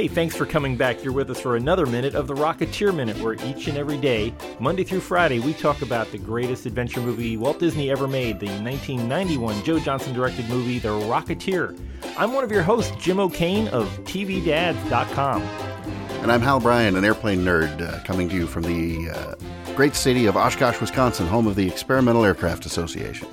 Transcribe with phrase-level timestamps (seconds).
[0.00, 1.04] Hey, thanks for coming back.
[1.04, 4.32] You're with us for another minute of the Rocketeer Minute, where each and every day,
[4.58, 8.46] Monday through Friday, we talk about the greatest adventure movie Walt Disney ever made, the
[8.46, 11.78] 1991 Joe Johnston directed movie, The Rocketeer.
[12.16, 15.42] I'm one of your hosts, Jim O'Kane of TVDads.com.
[15.42, 19.34] And I'm Hal Bryan, an airplane nerd, uh, coming to you from the uh,
[19.74, 23.28] great city of Oshkosh, Wisconsin, home of the Experimental Aircraft Association.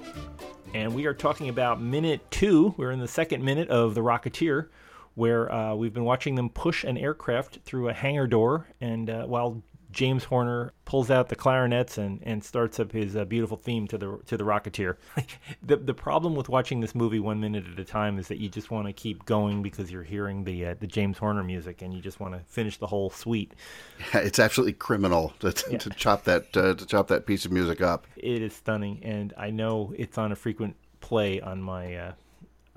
[0.74, 2.76] And we are talking about minute two.
[2.76, 4.68] We're in the second minute of The Rocketeer
[5.18, 9.24] where uh, we've been watching them push an aircraft through a hangar door, and uh,
[9.26, 13.88] while James Horner pulls out the clarinets and, and starts up his uh, beautiful theme
[13.88, 14.98] to the to the Rocketeer.
[15.64, 18.48] the the problem with watching this movie one minute at a time is that you
[18.48, 21.96] just want to keep going because you're hearing the uh, the James Horner music and
[21.96, 23.56] you just want to finish the whole suite.
[24.14, 25.78] Yeah, it's absolutely criminal to, to, yeah.
[25.80, 28.06] to chop that uh, to chop that piece of music up.
[28.18, 32.14] It is stunning, and I know it's on a frequent play on my uh, uh,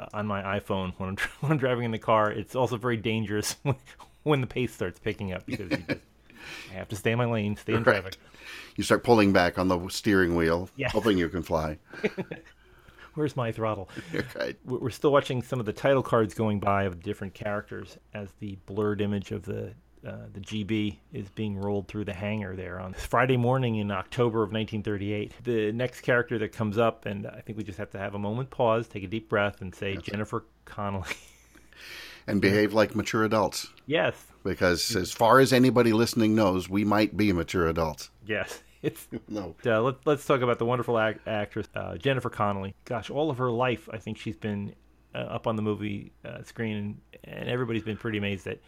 [0.00, 2.30] Uh, on my iPhone when I'm, when I'm driving in the car.
[2.30, 3.76] It's also very dangerous when,
[4.22, 6.00] when the pace starts picking up because you just
[6.70, 8.00] I have to stay in my lane, stay in right.
[8.00, 8.16] traffic.
[8.76, 10.88] You start pulling back on the steering wheel, yeah.
[10.88, 11.78] hoping you can fly.
[13.14, 13.90] Where's my throttle?
[14.36, 14.56] Right.
[14.64, 18.56] We're still watching some of the title cards going by of different characters as the
[18.64, 19.74] blurred image of the
[20.06, 23.90] uh, the Gee Bee is being rolled through the hangar there on Friday morning in
[23.90, 25.32] October of 1938.
[25.44, 28.18] The next character that comes up, and I think we just have to have a
[28.18, 31.14] moment pause, take a deep breath, and say Jennifer Connelly.
[32.26, 33.68] and behave like mature adults.
[33.86, 34.14] Yes.
[34.44, 38.10] Because as far as anybody listening knows, we might be mature adults.
[38.26, 38.62] Yes.
[38.82, 39.54] It's no.
[39.66, 42.74] Uh, let, us talk about the wonderful act- actress uh, Jennifer Connelly.
[42.86, 44.74] Gosh, all of her life, I think she's been
[45.14, 48.58] uh, up on the movie uh, screen, and, and everybody's been pretty amazed at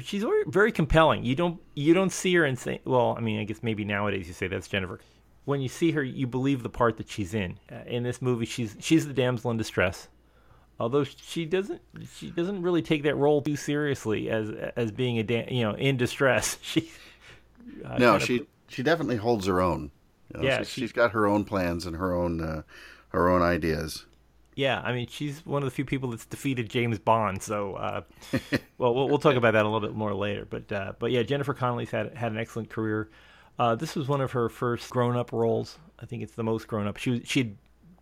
[0.00, 1.24] she's very compelling.
[1.24, 4.28] You don't you don't see her and say, well, I mean, I guess maybe nowadays
[4.28, 5.00] you say that's Jennifer.
[5.44, 7.58] When you see her, you believe the part that she's in.
[7.70, 10.08] Uh, in this movie, she's she's the damsel in distress.
[10.78, 11.80] Although she doesn't
[12.16, 15.74] she doesn't really take that role too seriously as as being a da- you know
[15.74, 16.58] in distress.
[16.72, 16.90] She
[17.84, 19.92] uh, no, she of, she definitely holds her own.
[20.34, 22.62] You know, yeah, she, has got her own plans and her own uh,
[23.08, 24.06] her own ideas.
[24.54, 27.42] Yeah, I mean, she's one of the few people that's defeated James Bond.
[27.42, 28.02] So, uh,
[28.78, 30.46] well, well, we'll talk about that a little bit more later.
[30.48, 33.10] But, uh, but yeah, Jennifer Connelly's had had an excellent career.
[33.58, 35.78] Uh, this was one of her first grown-up roles.
[36.00, 36.96] I think it's the most grown-up.
[36.96, 37.56] She was she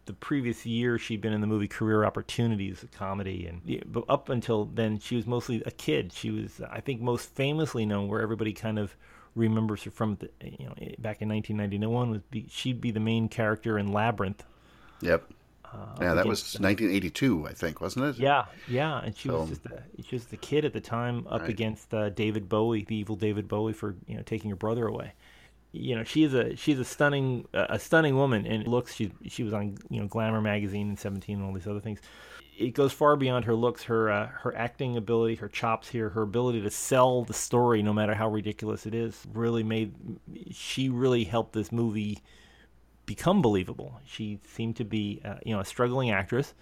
[0.06, 4.04] the previous year she'd been in the movie Career Opportunities, a comedy, and yeah, but
[4.08, 6.12] up until then she was mostly a kid.
[6.12, 8.96] She was, I think, most famously known where everybody kind of
[9.34, 10.16] remembers her from.
[10.16, 14.42] The, you know, back in 1991 was be, she'd be the main character in Labyrinth.
[15.00, 15.30] Yep
[15.72, 18.18] uh, yeah, that was 1982, I think, wasn't it?
[18.18, 21.26] Yeah, yeah, and she so, was just a, she was the kid at the time
[21.28, 21.50] up right.
[21.50, 25.12] against uh, David Bowie, the evil David Bowie, for you know taking her brother away.
[25.72, 29.52] You know, she's a she's a stunning a stunning woman, and looks she she was
[29.52, 32.00] on you know Glamour magazine in 17 and all these other things.
[32.58, 36.22] It goes far beyond her looks, her uh, her acting ability, her chops here, her
[36.22, 39.94] ability to sell the story, no matter how ridiculous it is, really made
[40.50, 42.18] she really helped this movie
[43.10, 44.00] become believable.
[44.04, 46.54] She seemed to be, uh, you know, a struggling actress,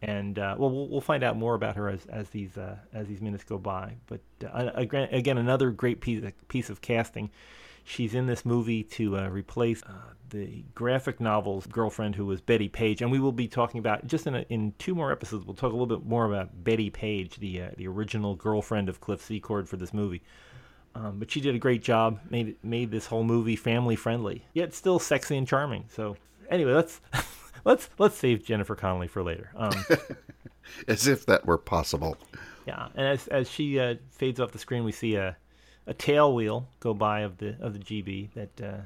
[0.00, 3.08] and uh, well, well, we'll find out more about her as as these uh, as
[3.08, 3.96] these minutes go by.
[4.06, 7.30] But uh, again, another great piece of, piece of casting.
[7.84, 12.70] She's in this movie to uh, replace uh, the graphic novel's girlfriend, who was Bettie
[12.70, 15.44] Page, and we will be talking about just in a, in two more episodes.
[15.44, 19.20] We'll talk a little bit more about Bettie Page, the the original girlfriend of Cliff
[19.20, 20.22] Secord for this movie.
[20.94, 22.20] Um, but she did a great job.
[22.30, 25.84] Made made this whole movie family friendly, yet still sexy and charming.
[25.88, 26.16] So
[26.50, 27.00] anyway, let's
[27.64, 29.50] let's let's save Jennifer Connelly for later.
[29.56, 29.84] Um,
[30.88, 32.16] as if that were possible.
[32.66, 35.36] Yeah, and as as she uh, fades off the screen, we see a
[35.86, 38.80] a tail wheel go by of the of the Gee Bee that uh,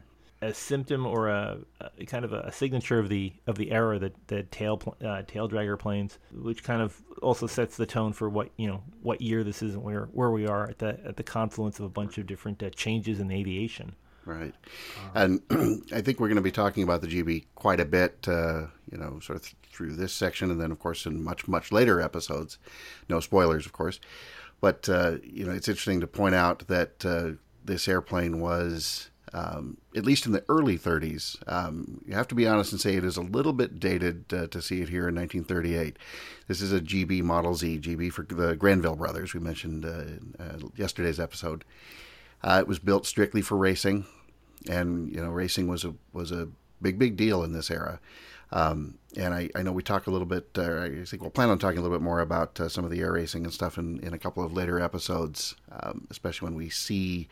[0.46, 1.58] a symptom or a,
[1.98, 5.48] a kind of a, signature of the of the era that the tail uh, tail
[5.48, 9.42] dragger planes, which kind of also sets the tone for what you know what year
[9.44, 12.18] this is and where where we are at the at the confluence of a bunch
[12.18, 13.94] of different uh, changes in aviation.
[14.24, 14.54] Right,
[15.14, 17.84] um, and I think we're going to be talking about the Gee Bee quite a
[17.84, 21.22] bit, uh, you know, sort of th- through this section, and then of course in
[21.22, 22.58] much much later episodes.
[23.08, 24.00] No spoilers, of course,
[24.60, 27.32] but uh, you know it's interesting to point out that uh,
[27.64, 31.36] this airplane was um, at least in the early 30s.
[31.46, 34.46] Um, you have to be honest and say it is a little bit dated uh,
[34.46, 35.98] to see it here in 1938.
[36.48, 39.84] This is a Gee Bee Model Z, Gee Bee for the Granville brothers we mentioned
[39.84, 41.64] uh, uh, yesterday's episode.
[42.42, 44.06] Uh, it was built strictly for racing,
[44.70, 46.48] and you know racing was a was a
[46.80, 48.00] big big deal in this era.
[48.52, 50.48] Um, and I, I, know we talk a little bit.
[50.56, 52.92] Uh, I think we'll plan on talking a little bit more about uh, some of
[52.92, 56.54] the air racing and stuff in, in a couple of later episodes, um, especially when
[56.54, 57.28] we see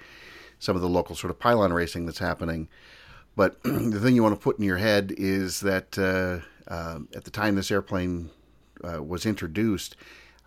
[0.65, 2.69] some of the local sort of pylon racing that's happening.
[3.37, 7.25] But the thing you want to put in your head is that uh, uh, at
[7.25, 8.31] the time this airplane
[8.83, 9.97] uh, was introduced,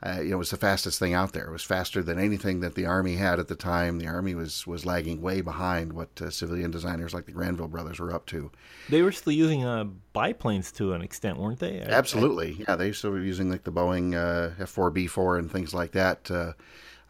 [0.06, 1.48] uh, you know, it was the fastest thing out there.
[1.48, 3.98] It was faster than anything that the Army had at the time.
[3.98, 8.00] The Army was was lagging way behind what uh, civilian designers like the Granville brothers
[8.00, 8.52] were up to.
[8.90, 11.82] They were still using uh, biplanes to an extent, weren't they?
[11.82, 12.76] I, Absolutely, I, yeah.
[12.76, 16.30] They still were using like the Boeing uh, F4B4 and things like that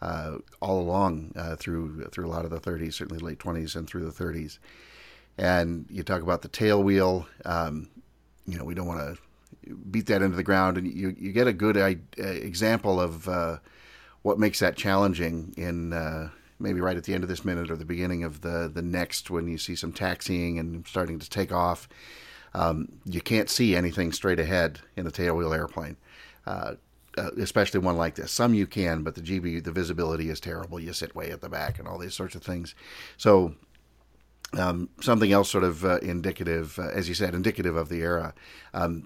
[0.02, 4.24] all along through through a lot of the 30s, certainly late 20s and through the
[4.24, 4.60] 30s.
[5.38, 7.28] And you talk about the tail wheel.
[7.46, 7.90] Um,
[8.48, 9.22] you know, we don't want to
[9.90, 13.58] beat that into the ground, and you you get a good uh, example of uh,
[14.22, 16.30] what makes that challenging in uh,
[16.60, 19.30] maybe right at the end of this minute or the beginning of the the next
[19.30, 21.88] when you see some taxiing and starting to take off.
[22.54, 25.98] Um, you can't see anything straight ahead in a tailwheel airplane.
[27.18, 28.32] Uh, especially one like this.
[28.32, 30.80] Some you can, but the Gee Bee, the visibility is terrible.
[30.80, 32.76] You sit way at the back and all these sorts of things.
[33.18, 33.56] So
[34.54, 38.34] um, something else sort of uh, indicative, uh, as you said, indicative of the era.
[38.74, 39.06] Um,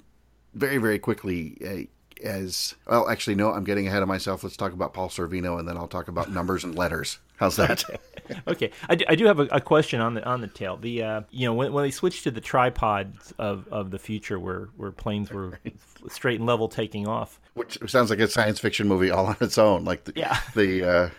[0.53, 4.43] very, very quickly, uh, as well, actually, no, I'm getting ahead of myself.
[4.43, 7.19] Let's talk about Paul Sorvino and then I'll talk about numbers and letters.
[7.41, 7.83] How's that?
[8.47, 10.77] okay, I do, I do have a, a, question on the on the tail.
[10.77, 14.39] The uh, you know when, when they switched to the tripods of, of the future,
[14.39, 15.57] where where planes were
[16.07, 19.57] straight and level taking off, which sounds like a science fiction movie all on its
[19.57, 19.85] own.
[19.85, 21.09] Like the, yeah, the uh,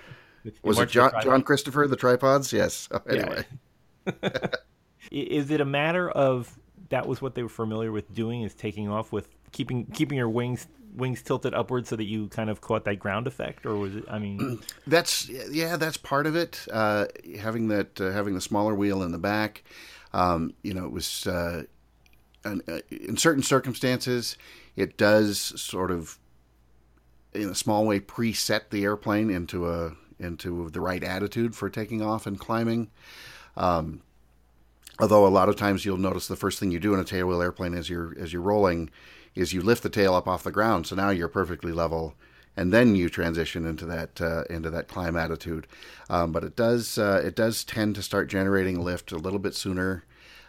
[0.62, 2.52] was it John, John Christopher the tripods?
[2.52, 2.88] Yes.
[2.92, 3.44] Oh, anyway,
[4.06, 4.46] yeah.
[5.10, 6.56] is it a matter of
[6.90, 10.28] that was what they were familiar with doing is taking off with keeping keeping your
[10.28, 13.94] wings wings tilted upwards so that you kind of caught that ground effect or was
[13.96, 16.66] it i mean that's yeah that's part of it.
[16.70, 17.06] Uh,
[17.40, 19.64] having that uh, having the smaller wheel in the back
[20.12, 21.62] um, you know it was uh,
[22.44, 24.36] an, uh, in certain circumstances
[24.76, 26.18] it does sort of
[27.32, 32.00] in a small way preset the airplane into a into the right attitude for taking
[32.00, 32.88] off and climbing.
[33.56, 34.02] Um,
[34.98, 37.42] Although a lot of times you'll notice the first thing you do in a tailwheel
[37.42, 38.90] airplane as you're as you're rolling
[39.34, 42.14] is you lift the tail up off the ground, so now you're perfectly level,
[42.56, 45.66] and then you transition into that uh, into that climb attitude.
[46.10, 49.54] Um, but it does uh, it does tend to start generating lift a little bit
[49.54, 50.04] sooner,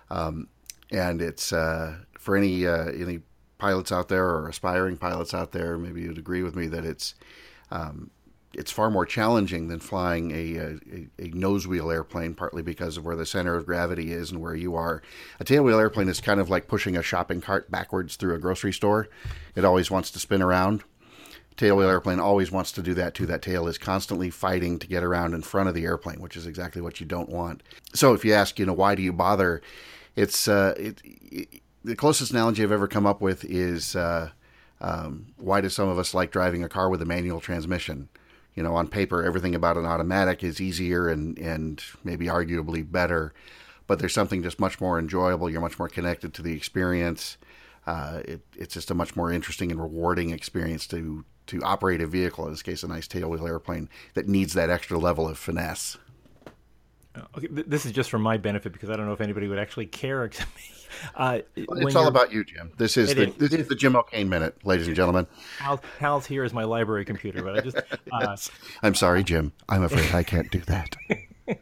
[0.09, 0.47] um,
[0.91, 3.19] and it's uh, for any uh, any
[3.57, 7.15] pilots out there or aspiring pilots out there, maybe you'd agree with me that it's
[7.71, 8.11] um,
[8.53, 13.05] it's far more challenging than flying a, a, a, nose wheel airplane, partly because of
[13.05, 15.01] where the center of gravity is and where you are.
[15.39, 18.73] A tailwheel airplane is kind of like pushing a shopping cart backwards through a grocery
[18.73, 19.07] store.
[19.55, 20.83] It always wants to spin around.
[21.57, 23.25] Tailwheel airplane always wants to do that too.
[23.25, 26.47] That tail is constantly fighting to get around in front of the airplane, which is
[26.47, 27.63] exactly what you don't want.
[27.93, 29.61] So if you ask, you know, why do you bother?
[30.15, 34.29] It's uh, it, it, the closest analogy I've ever come up with is uh,
[34.81, 38.09] um, why do some of us like driving a car with a manual transmission?
[38.55, 43.33] You know, on paper, everything about an automatic is easier and, and maybe arguably better,
[43.87, 45.49] but there's something just much more enjoyable.
[45.49, 47.37] You're much more connected to the experience.
[47.85, 52.07] Uh, it, it's just a much more interesting and rewarding experience to to operate a
[52.07, 52.45] vehicle.
[52.45, 55.97] In this case, a nice tailwheel airplane that needs that extra level of finesse.
[57.37, 59.85] Okay, this is just for my benefit because I don't know if anybody would actually
[59.85, 60.61] care except me.
[61.15, 62.71] Uh, it's all about you, Jim.
[62.77, 63.35] This is the, is.
[63.35, 65.27] this is the Jim O'Kane minute, ladies and gentlemen.
[65.57, 67.77] Hal, Hal's here is my library computer, but I just
[68.11, 68.35] uh,
[68.83, 69.53] I'm sorry, Jim.
[69.69, 70.95] I'm afraid I can't do that.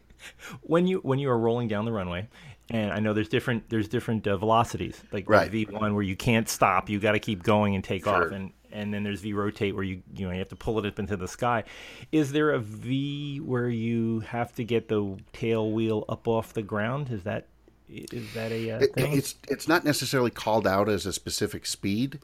[0.61, 2.27] when you when you are rolling down the runway,
[2.69, 5.49] and I know there's different there's different uh, velocities, like right.
[5.49, 8.25] V one where you can't stop, you got to keep going and take sure.
[8.25, 10.79] off, and and then there's V rotate where you you know you have to pull
[10.79, 11.63] it up into the sky.
[12.11, 16.61] Is there a V where you have to get the tail wheel up off the
[16.61, 17.09] ground?
[17.09, 17.47] Is that
[17.89, 19.13] is that a uh, thing?
[19.13, 22.19] It, it's it's not necessarily called out as a specific speed,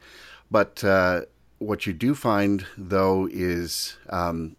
[0.50, 1.22] but uh,
[1.58, 4.56] what you do find though is um,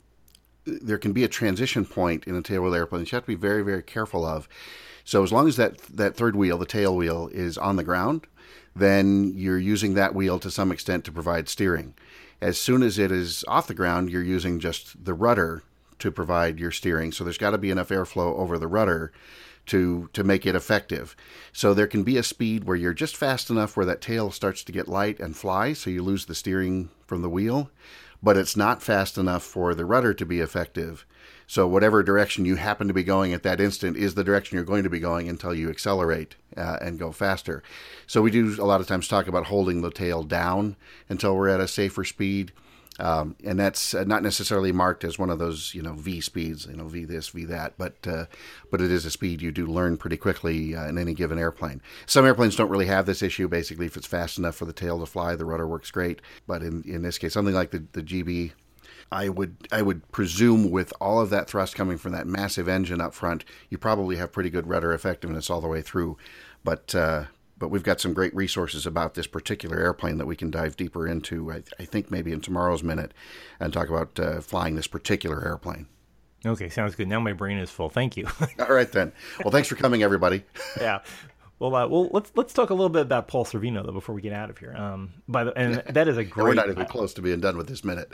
[0.66, 3.36] there can be a transition point in a tailwheel airplane that you have to be
[3.36, 4.48] very very careful of.
[5.04, 8.28] So as long as that that third wheel, the tail wheel, is on the ground,
[8.80, 11.94] then you're using that wheel to some extent to provide steering.
[12.42, 15.64] As soon as it is off the ground, you're using just the rudder
[16.00, 17.12] to provide your steering.
[17.12, 19.12] So there's got to be enough airflow over the rudder
[19.68, 21.16] to to make it effective.
[21.54, 24.64] So there can be a speed where you're just fast enough where that tail starts
[24.64, 27.70] to get light and fly, so you lose the steering from the wheel,
[28.24, 31.06] but it's not fast enough for the rudder to be effective.
[31.50, 34.64] So whatever direction you happen to be going at that instant is the direction you're
[34.64, 37.64] going to be going until you accelerate uh, and go faster.
[38.06, 40.76] So we do a lot of times talk about holding the tail down
[41.10, 42.52] until we're at a safer speed.
[43.00, 46.68] Um, and that's uh, not necessarily marked as one of those, you know, V speeds,
[46.68, 48.26] you know, V this, V that, but uh,
[48.70, 51.82] but it is a speed you do learn pretty quickly uh, in any given airplane.
[52.06, 53.48] Some airplanes don't really have this issue.
[53.48, 56.22] Basically, if it's fast enough for the tail to fly, the rudder works great.
[56.46, 58.52] But in, in this case, something like the, the Gee Bee,
[59.12, 63.02] I would I would presume with all of that thrust coming from that massive engine
[63.02, 66.18] up front, you probably have pretty good rudder effectiveness all the way through.
[66.64, 67.26] But uh,
[67.58, 71.08] but we've got some great resources about this particular airplane that we can dive deeper
[71.08, 71.52] into.
[71.52, 73.14] I, I think maybe in tomorrow's minute,
[73.60, 75.88] and talk about uh, flying this particular airplane.
[76.46, 77.08] Okay, sounds good.
[77.08, 77.90] Now my brain is full.
[77.90, 78.28] Thank you.
[78.60, 79.12] All right then.
[79.44, 80.44] Well, thanks for coming, everybody.
[80.80, 81.00] yeah.
[81.60, 84.22] Well, uh, well, let's let's talk a little bit about Paul Sorvino though before we
[84.22, 84.74] get out of here.
[84.74, 86.44] Um, by the and that is a great.
[86.44, 88.10] we're not even close to being done with this minute.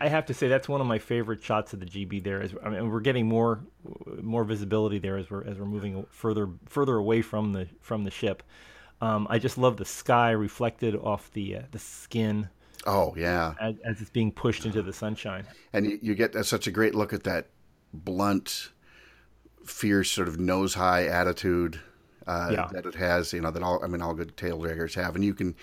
[0.00, 2.20] I have to say that's one of my favorite shots of the Gee Bee.
[2.20, 3.60] There is, I mean, we're getting more
[4.22, 8.10] more visibility there as we're as we're moving further further away from the from the
[8.10, 8.42] ship.
[9.02, 12.48] Um, I just love the sky reflected off the uh, the skin.
[12.86, 16.66] Oh yeah, as, as, it's being pushed into the sunshine, and you, you get such
[16.66, 17.48] a great look at that
[17.92, 18.70] blunt,
[19.66, 21.78] fierce sort of nose high attitude
[22.26, 22.68] uh, yeah.
[22.72, 23.34] that it has.
[23.34, 25.54] You know that all I mean all good tail draggers have, and you can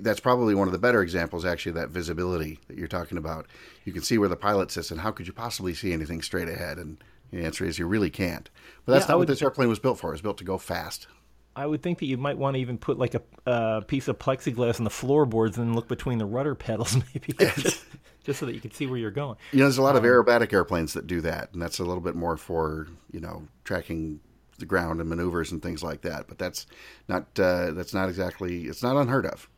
[0.00, 3.46] that's probably one of the better examples actually that visibility that you're talking about.
[3.84, 6.48] You can see where the pilot sits and how could you possibly see anything straight
[6.48, 6.78] ahead?
[6.78, 8.50] And the answer is you really can't.
[8.84, 10.10] But that's yeah, not would, what this airplane was built for.
[10.10, 11.06] It was built to go fast.
[11.54, 13.14] I would think that you might want to even put like
[13.46, 17.84] a, piece of plexiglass on the floorboards and look between the rudder pedals maybe just,
[18.24, 19.36] just, so that you can see where you're going.
[19.52, 21.84] You know there's a lot um, of aerobatic airplanes that do that and that's a
[21.84, 24.20] little bit more for you know tracking
[24.58, 26.66] the ground and maneuvers and things like that but that's
[27.08, 29.48] not uh, that's not exactly it's not unheard of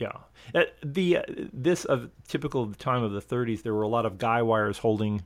[0.00, 0.12] yeah.
[0.54, 4.18] Uh, the uh, this of typical time of the 30s, there were a lot of
[4.18, 5.22] guy wires holding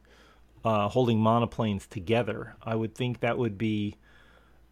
[0.64, 2.56] uh, holding monoplanes together.
[2.62, 3.96] I would think that would be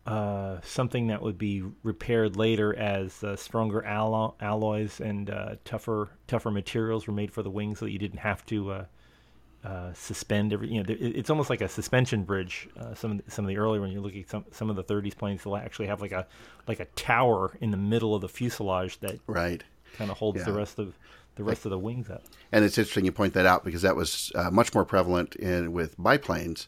[0.06, 6.10] uh, something that would be repaired later as uh, stronger allo- alloys and uh, tougher
[6.26, 8.84] tougher materials were made for the wings, so that you didn't have to
[9.94, 10.68] suspend every.
[10.68, 12.68] You know, it's almost like a suspension bridge.
[12.96, 14.82] some of the, some of the earlier when you look at some some of the
[14.82, 16.26] 30s planes, they'll actually have like a
[16.66, 19.62] like a tower in the middle of the fuselage that right
[19.94, 20.44] kind of holds yeah.
[20.44, 20.94] the rest of
[21.36, 22.22] the rest of the wings up.
[22.50, 25.72] And it's interesting you point that out because that was uh, much more prevalent in
[25.72, 26.66] with biplanes,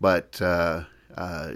[0.00, 0.84] but uh,
[1.16, 1.52] uh,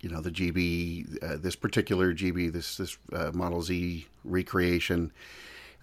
[0.00, 4.06] you know the Gee Bee, uh, this particular Gee Bee, this this uh, Model Z
[4.24, 5.12] recreation.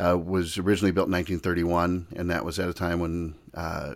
[0.01, 3.35] Uh, was originally built in 1931, and that was at a time when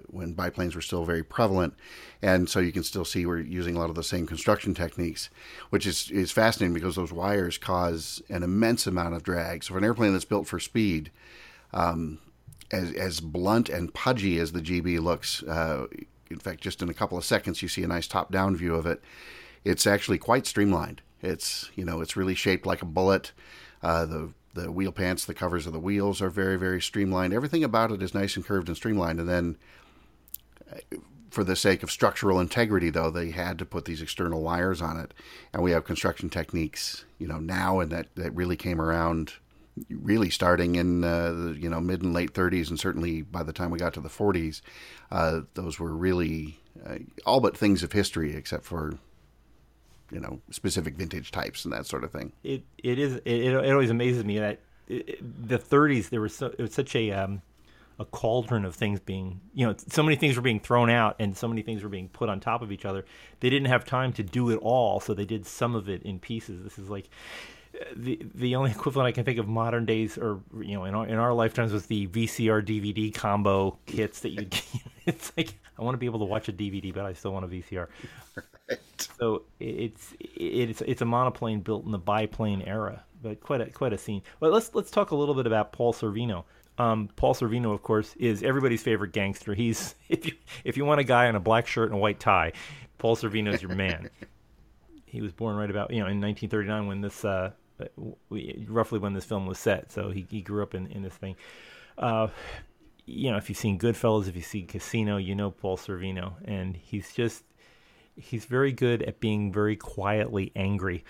[0.08, 1.74] when biplanes were still very prevalent,
[2.22, 5.30] and so you can still see we're using a lot of the same construction techniques,
[5.70, 9.64] which is is fascinating because those wires cause an immense amount of drag.
[9.64, 11.12] So for an airplane that's built for speed,
[11.74, 12.20] um,
[12.72, 15.88] as as blunt and pudgy as the Gee Bee looks, uh,
[16.30, 18.76] in fact, just in a couple of seconds you see a nice top down view
[18.76, 19.02] of it.
[19.64, 21.02] It's actually quite streamlined.
[21.22, 23.32] It's you know it's really shaped like a bullet.
[23.82, 27.34] Uh, the the wheel pants, the covers of the wheels are very, very streamlined.
[27.34, 29.20] Everything about it is nice and curved and streamlined.
[29.20, 29.58] And then,
[30.72, 30.98] uh,
[31.30, 35.00] for the sake of structural integrity, though, they had to put these external wires on
[35.00, 35.14] it.
[35.52, 39.34] And we have construction techniques, you know, now and that, that really came around
[39.90, 43.72] really starting in uh, you know mid and late 30s and certainly by the time
[43.72, 44.62] we got to the 40s
[45.12, 49.00] uh, those were really uh, all but things of history except for
[50.14, 52.32] you know specific vintage types and that sort of thing.
[52.44, 56.48] It it is it, it always amazes me that it, the 30s there was so,
[56.48, 57.42] it was such a um,
[58.00, 61.36] a cauldron of things being you know so many things were being thrown out and
[61.38, 63.06] so many things were being put on top of each other.
[63.40, 66.20] They didn't have time to do it all, so they did some of it in
[66.20, 66.64] pieces.
[66.64, 67.10] This is like
[67.96, 71.08] the the only equivalent I can think of modern days, or you know, in our
[71.08, 74.48] in our lifetimes, was the VCR DVD combo kits that you.
[75.06, 77.46] it's like I want to be able to watch a DVD, but I still want
[77.46, 77.88] a VCR.
[79.18, 83.94] So it's it's it's a monoplane built in the biplane era, but quite a quite
[83.94, 84.22] a scene.
[84.40, 86.44] But let's let's talk a little bit about Paul Sorvino.
[86.78, 89.54] Um, Paul Sorvino, of course, is everybody's favorite gangster.
[89.54, 92.20] He's if you if you want a guy in a black shirt and a white
[92.20, 92.54] tie,
[92.98, 94.10] Paul Sorvino is your man.
[95.06, 97.52] he was born right about you know in 1939 when this uh,
[98.68, 99.92] roughly when this film was set.
[99.92, 101.36] So he he grew up in in this thing.
[101.98, 102.28] Uh,
[103.06, 106.76] you know, if you've seen Goodfellas, if you've seen Casino, you know Paul Sorvino, and
[106.76, 107.44] he's just
[108.16, 111.04] he's very good at being very quietly angry,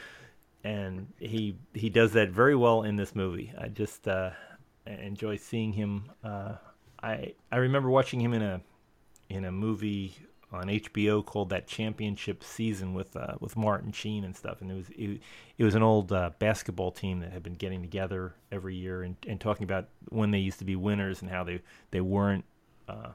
[0.63, 3.53] and he he does that very well in this movie.
[3.59, 4.31] I just uh,
[4.85, 6.11] enjoy seeing him.
[6.23, 6.53] Uh,
[7.01, 8.61] I I remember watching him in a
[9.29, 10.15] in a movie
[10.53, 14.75] on HBO called that championship season with uh, with Martin Sheen and stuff, and it
[14.75, 15.21] was it,
[15.57, 19.15] it was an old uh, basketball team that had been getting together every year and,
[19.27, 21.59] and talking about when they used to be winners and how they
[21.91, 22.45] they weren't,
[22.87, 23.09] uh,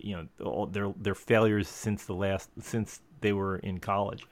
[0.00, 4.26] you know, all their their failures since the last since they were in college,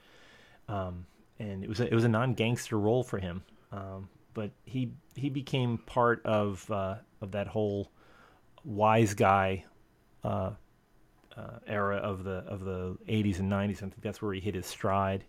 [0.67, 1.05] um,
[1.39, 4.91] and it was a, it was a non gangster role for him, um, but he
[5.15, 7.91] he became part of uh, of that whole
[8.63, 9.65] wise guy
[10.23, 10.51] uh,
[11.35, 13.77] uh, era of the of the 80s and 90s.
[13.77, 15.23] I think that's where he hit his stride.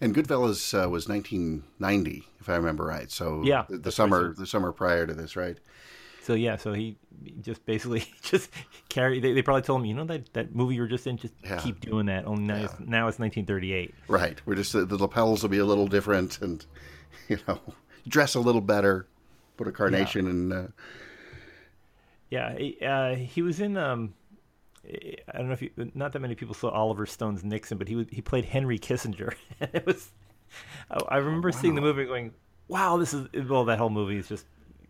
[0.00, 3.10] And Goodfellas uh, was 1990, if I remember right.
[3.10, 5.58] So yeah, the, the summer the summer prior to this, right?
[6.24, 6.96] So yeah, so he
[7.42, 8.50] just basically just
[8.88, 9.20] carry.
[9.20, 11.34] They, they probably told him, you know that that movie you were just in, just
[11.42, 11.58] yeah.
[11.58, 12.26] keep doing that.
[12.26, 12.64] Only now, yeah.
[12.64, 13.94] it's, now it's 1938.
[14.08, 14.40] Right.
[14.46, 16.64] We're just the lapels will be a little different, and
[17.28, 17.60] you know,
[18.08, 19.06] dress a little better,
[19.58, 20.30] put a carnation yeah.
[20.30, 20.52] in.
[20.52, 20.68] Uh...
[22.30, 23.76] Yeah, he, uh, he was in.
[23.76, 24.14] Um,
[24.86, 27.96] I don't know if you, not that many people saw Oliver Stone's Nixon, but he
[27.96, 29.34] was, he played Henry Kissinger.
[29.60, 30.10] it was.
[30.90, 31.60] I, remember oh, wow.
[31.60, 32.32] seeing the movie going,
[32.68, 34.46] "Wow, this is well." That whole movie is just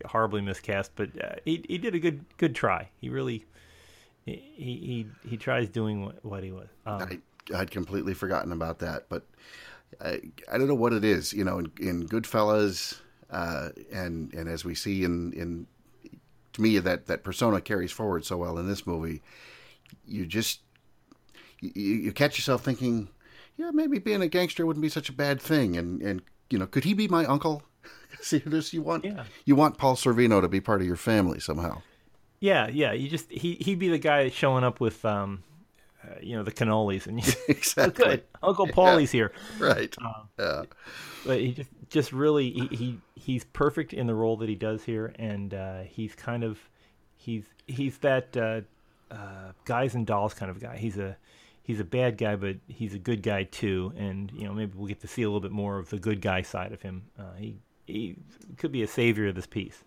[0.07, 2.89] horribly miscast, but uh, he he did a good good try.
[2.99, 3.45] He really
[4.25, 6.67] he he he tries doing what, what he was.
[6.85, 7.19] Um, I
[7.55, 9.23] I'd completely forgotten about that, but
[10.01, 10.21] I,
[10.51, 11.33] I don't know what it is.
[11.33, 15.67] You know, in, in Goodfellas, uh, and and as we see in in
[16.53, 19.21] to me that that persona carries forward so well in this movie.
[20.07, 20.61] You just
[21.59, 23.09] you, you catch yourself thinking,
[23.57, 26.67] yeah, maybe being a gangster wouldn't be such a bad thing, and and you know,
[26.67, 27.63] could he be my uncle?
[28.21, 28.73] See this?
[28.73, 29.23] You want yeah.
[29.45, 31.81] you want Paul Sorvino to be part of your family somehow.
[32.39, 32.93] Yeah, yeah.
[32.93, 35.43] You just he he'd be the guy showing up with um,
[36.05, 38.05] uh, you know, the cannolis, and you, exactly.
[38.05, 38.23] good.
[38.43, 39.17] Uncle Paulie's yeah.
[39.17, 39.95] here, right?
[39.99, 40.63] Um, yeah.
[41.25, 44.83] But he just just really he, he he's perfect in the role that he does
[44.83, 46.59] here, and uh, he's kind of
[47.15, 48.61] he's he's that uh,
[49.13, 50.77] uh, guys and dolls kind of guy.
[50.77, 51.17] He's a
[51.63, 53.93] he's a bad guy, but he's a good guy too.
[53.97, 56.21] And you know, maybe we'll get to see a little bit more of the good
[56.21, 57.05] guy side of him.
[57.17, 58.15] Uh, he he
[58.57, 59.83] could be a savior of this piece.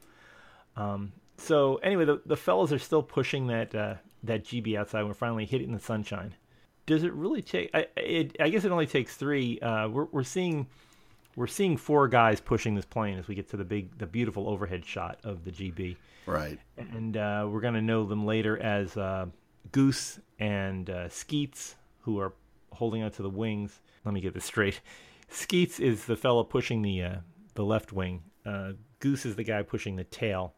[0.77, 5.05] Um, so anyway, the the fellows are still pushing that uh, that Gee Bee outside.
[5.05, 6.35] We're finally hitting the sunshine.
[6.87, 7.71] Does it really take?
[7.75, 9.59] I it, I guess it only takes three.
[9.61, 10.67] Uh, we're we're seeing
[11.37, 14.49] we're seeing four guys pushing this plane as we get to the big the beautiful
[14.49, 15.97] overhead shot of the Gee Bee.
[16.27, 16.59] Right.
[16.77, 19.27] And uh, we're gonna know them later as uh,
[19.73, 22.33] Goose and uh, Skeets, who are
[22.73, 23.81] holding onto the wings.
[24.05, 24.81] Let me get this straight.
[25.29, 27.17] Skeets is the fellow pushing the uh,
[27.59, 28.23] the left wing.
[28.47, 30.55] Uh, Goose is the guy pushing the tail.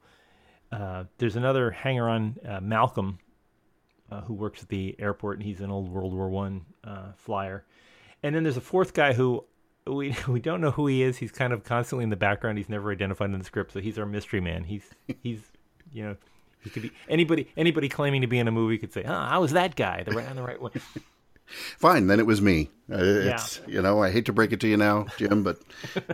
[0.70, 3.18] Uh, there's another hanger on, uh, Malcolm,
[4.10, 7.64] uh, who works at the airport, and he's an old World War One uh, flyer.
[8.22, 9.44] And then there's a fourth guy who
[9.86, 11.16] we we don't know who he is.
[11.16, 12.58] He's kind of constantly in the background.
[12.58, 14.64] He's never identified in the script, so he's our mystery man.
[14.64, 14.84] He's
[15.22, 15.40] he's
[15.90, 16.16] you know
[16.60, 19.38] he could be anybody anybody claiming to be in a movie could say, "Oh, I
[19.38, 20.72] was that guy, the right on the right way."
[21.78, 22.70] Fine, then it was me.
[22.90, 23.74] Uh, it's yeah.
[23.74, 25.60] you know I hate to break it to you now, Jim, but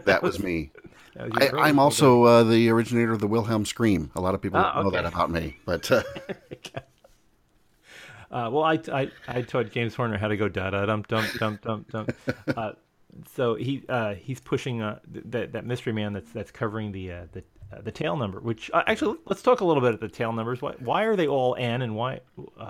[0.05, 0.70] that was me.
[1.18, 4.11] I, am also uh, the originator of the Wilhelm scream.
[4.14, 5.90] A lot of people oh, know that about me, but.
[5.90, 6.03] Uh...
[8.31, 11.25] uh, well, I, I I taught James Horner how to go da da dum dum
[11.38, 12.07] dum dum dum.
[12.57, 12.72] Uh,
[13.35, 17.42] so he uh, he's pushing uh, that that mystery man that's that's covering the the
[17.83, 18.40] the tail number.
[18.40, 20.61] Which actually, let's talk a little bit at the tail numbers.
[20.61, 22.20] Why why are they all N, and why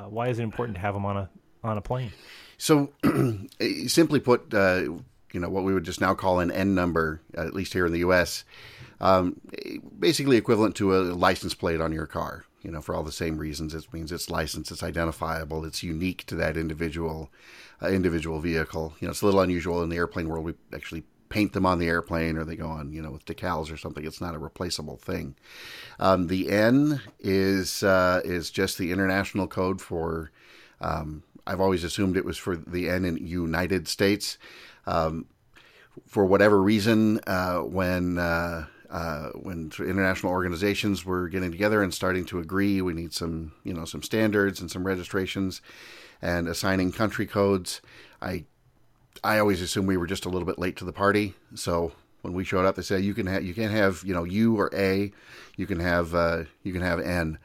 [0.08, 1.28] why is it important to have them on a
[1.64, 2.12] on a plane?
[2.58, 2.92] So,
[3.86, 4.82] simply put, uh,
[5.32, 7.92] you know, what we would just now call an N number, at least here in
[7.92, 8.44] the U.S.,
[9.00, 9.40] um,
[9.98, 12.44] basically equivalent to a license plate on your car.
[12.62, 16.24] You know, for all the same reasons, it means it's licensed, it's identifiable, it's unique
[16.26, 17.30] to that individual
[17.82, 18.94] uh, individual vehicle.
[19.00, 20.44] You know, it's a little unusual in the airplane world.
[20.44, 23.72] We actually paint them on the airplane, or they go on, you know, with decals
[23.72, 24.04] or something.
[24.04, 25.36] It's not a replaceable thing.
[26.00, 30.30] Um, the N is uh, is just the international code for
[30.80, 34.38] um, I've always assumed it was for the N in United States.
[34.86, 35.26] Um,
[36.06, 42.24] for whatever reason, uh, when uh, uh, when international organizations were getting together and starting
[42.26, 45.62] to agree, we need some you know some standards and some registrations
[46.20, 47.80] and assigning country codes.
[48.20, 48.44] I
[49.24, 52.34] I always assumed we were just a little bit late to the party, so when
[52.34, 54.70] we showed up, they said you can have you can't have you know U or
[54.74, 55.12] A,
[55.56, 57.38] you can have uh, you can have N.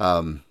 [0.00, 0.42] Um,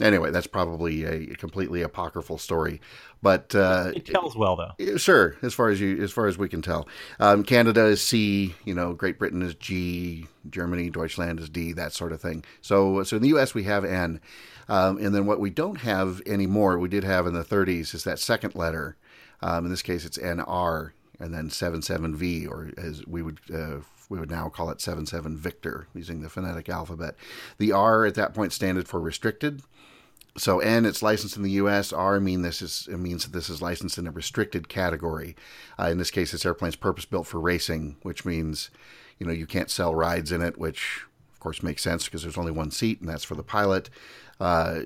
[0.00, 2.80] Anyway, that's probably a completely apocryphal story,
[3.22, 4.96] but uh, it tells well though.
[4.96, 8.54] Sure, as far as you as far as we can tell, um, Canada is C.
[8.64, 10.26] You know, Great Britain is G.
[10.48, 11.72] Germany, Deutschland is D.
[11.72, 12.44] That sort of thing.
[12.62, 13.54] So, so in the U.S.
[13.54, 14.20] we have N,
[14.68, 18.04] um, and then what we don't have anymore, we did have in the 30s, is
[18.04, 18.96] that second letter.
[19.42, 23.78] Um, in this case, it's NR, and then 77V, or as we would uh,
[24.10, 27.14] we would now call it 77 Victor, using the phonetic alphabet.
[27.56, 29.62] The R at that point standard for restricted.
[30.36, 31.92] So N, it's licensed in the U.S.
[31.92, 35.36] R mean this is it means that this is licensed in a restricted category.
[35.78, 38.70] Uh, in this case, this airplane's purpose built for racing, which means
[39.18, 42.38] you know you can't sell rides in it, which of course makes sense because there's
[42.38, 43.90] only one seat and that's for the pilot.
[44.38, 44.82] Uh,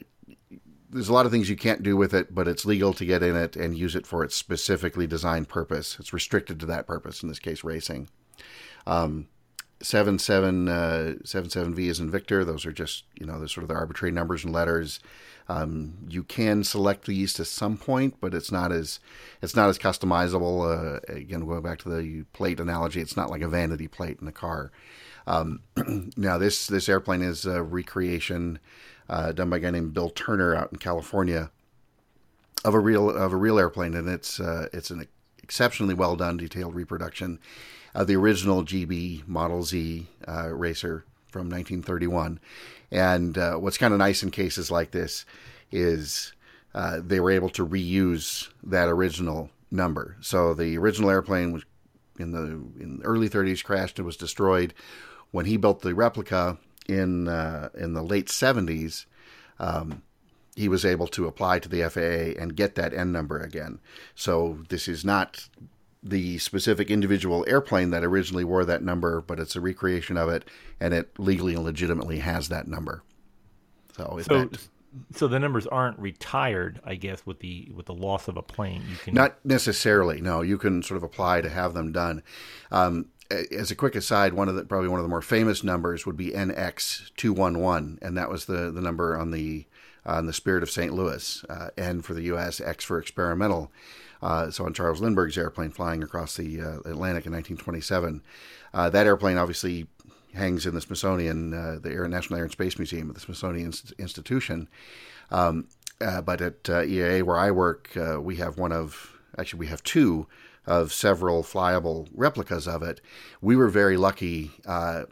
[0.91, 3.23] there's a lot of things you can't do with it, but it's legal to get
[3.23, 5.97] in it and use it for its specifically designed purpose.
[5.99, 8.09] It's restricted to that purpose, in this case, racing.
[8.87, 9.29] Um,
[9.81, 12.45] 77 uh, 77V is in Victor.
[12.45, 15.01] Those are just you know the sort of the arbitrary numbers and letters.
[15.47, 18.99] Um, you can select these to some point, but it's not as
[19.43, 20.97] it's not as customizable.
[20.97, 24.29] Uh, again, going back to the plate analogy, it's not like a vanity plate in
[24.29, 24.73] a car.
[25.27, 25.61] Um,
[26.17, 28.59] now, this this airplane is a recreation
[29.09, 31.51] uh, done by a guy named Bill Turner out in California
[32.65, 35.07] of a real of a real airplane, and it's uh, it's an
[35.43, 37.39] exceptionally well done, detailed reproduction.
[37.95, 42.41] Uh, the original Gee Bee Model Z uh, racer from 1931.
[42.91, 45.25] And uh, what's kind of nice in cases like this
[45.71, 46.33] is
[46.75, 50.17] uh, they were able to reuse that original number.
[50.21, 51.65] So the original airplane was
[52.19, 54.75] in the in the early 30s crashed and was destroyed.
[55.31, 59.07] When he built the replica in uh, in the late 70s,
[59.59, 60.03] um,
[60.55, 63.81] he was able to apply to the FAA and get that N number again.
[64.15, 65.49] So this is not
[66.05, 70.45] the specific individual airplane that originally wore that number, but it's a recreation of it,
[70.79, 73.03] and it legally and legitimately has that number.
[73.97, 74.59] So, so, that,
[75.15, 78.83] so the numbers aren't retired, I guess, with the with the loss of a plane.
[78.91, 80.21] You can not necessarily.
[80.21, 82.23] No, you can sort of apply to have them done.
[82.71, 86.05] Um, as a quick aside, one of the probably one of the more famous numbers
[86.05, 89.67] would be NX two one one, and that was the the number on the
[90.05, 90.93] on the Spirit of St.
[90.93, 91.45] Louis.
[91.49, 93.73] Uh, N for the U.S., X for experimental.
[94.23, 98.23] Uh, so on Charles Lindbergh's airplane flying across the uh, Atlantic in 1927,
[98.73, 99.87] uh, that airplane obviously
[100.35, 103.73] hangs in the Smithsonian, uh, the Air, National Air and Space Museum at the Smithsonian
[103.99, 104.69] Institution.
[105.31, 105.69] Um,
[106.01, 110.27] uh, but at EAA, where I work, we have one of actually we have two
[110.67, 113.01] of several flyable replicas of it.
[113.41, 114.51] We were very lucky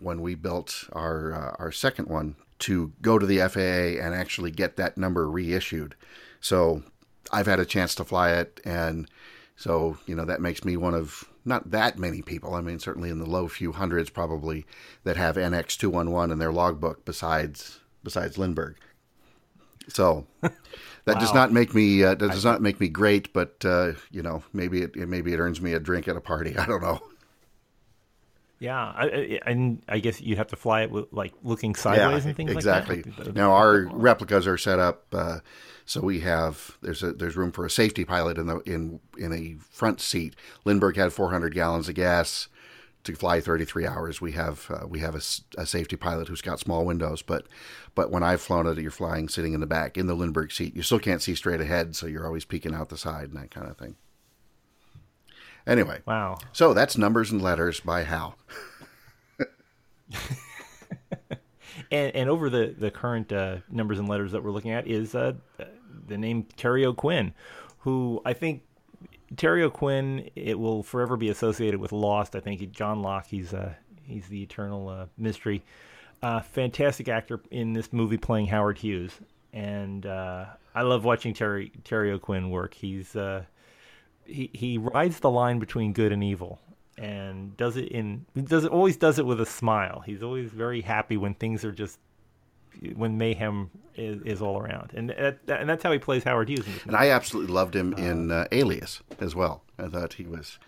[0.00, 4.76] when we built our our second one to go to the FAA and actually get
[4.76, 5.96] that number reissued.
[6.40, 6.82] So
[7.32, 9.08] I've had a chance to fly it, and
[9.56, 12.54] so you know that makes me one of not that many people.
[12.54, 14.66] I mean, certainly in the low few hundreds, probably
[15.04, 17.04] that have NX two one one in their logbook.
[17.04, 18.76] Besides besides Lindbergh,
[19.88, 20.52] so that
[21.06, 21.14] wow.
[21.14, 24.42] does not make me uh, that does not make me great, but uh, you know
[24.52, 26.56] maybe it maybe it earns me a drink at a party.
[26.58, 27.00] I don't know.
[28.58, 32.28] Yeah, I, I, I guess you'd have to fly it with, like looking sideways yeah,
[32.28, 32.96] and things exactly.
[32.96, 33.10] like that.
[33.10, 33.32] Exactly.
[33.32, 35.38] Now our replicas are set up uh,
[35.84, 39.32] so we have there's a there's room for a safety pilot in the in in
[39.32, 40.34] a front seat.
[40.64, 42.48] Lindbergh had 400 gallons of gas
[43.04, 44.20] to fly 33 hours.
[44.20, 47.46] We have uh, we have a, a, safety pilot who's got small windows, but
[47.94, 50.76] but when I've flown it, you're flying sitting in the back in the Lindbergh seat.
[50.76, 53.50] You still can't see straight ahead, so you're always peeking out the side and that
[53.50, 53.96] kind of thing.
[55.66, 56.38] Anyway, wow.
[56.52, 58.36] So that's numbers and letters by Hal.
[61.92, 65.14] and, and over the the current uh, numbers and letters that we're looking at is
[65.14, 65.34] uh,
[66.08, 67.34] the name Terry O'Quinn,
[67.78, 68.62] who I think
[69.36, 72.34] Terry O'Quinn it will forever be associated with Lost.
[72.34, 75.62] I think John Locke he's uh, he's the eternal uh, mystery.
[76.22, 79.12] Uh, fantastic actor in this movie playing Howard Hughes,
[79.52, 82.74] and uh, I love watching Terry Terry O'Quinn work.
[82.74, 83.14] He's
[84.24, 86.58] he he rides the line between good and evil,
[86.98, 90.02] and does it in does it always does it with a smile.
[90.04, 91.98] He's always very happy when things are just
[92.94, 96.66] when mayhem is, is all around, and that, and that's how he plays Howard Hughes.
[96.86, 99.62] and I absolutely loved him in uh, Alias as well.
[99.78, 100.58] I thought he was.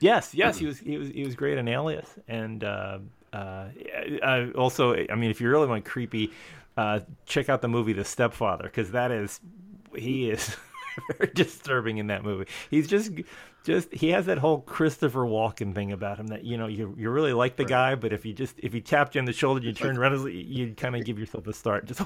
[0.00, 2.98] Yes, yes, he was he was he was great in Alias, and uh,
[3.32, 6.32] uh, also, I mean, if you really want creepy,
[6.76, 9.40] uh, check out the movie The Stepfather because that is
[9.94, 10.56] he is
[11.18, 12.46] very disturbing in that movie.
[12.70, 13.12] He's just
[13.64, 17.10] just he has that whole Christopher Walken thing about him that you know you you
[17.10, 17.70] really like the right.
[17.70, 20.32] guy, but if you just if he tapped you on the shoulder, you turn around,
[20.32, 21.86] you would kind of give yourself a start.
[21.86, 22.00] Just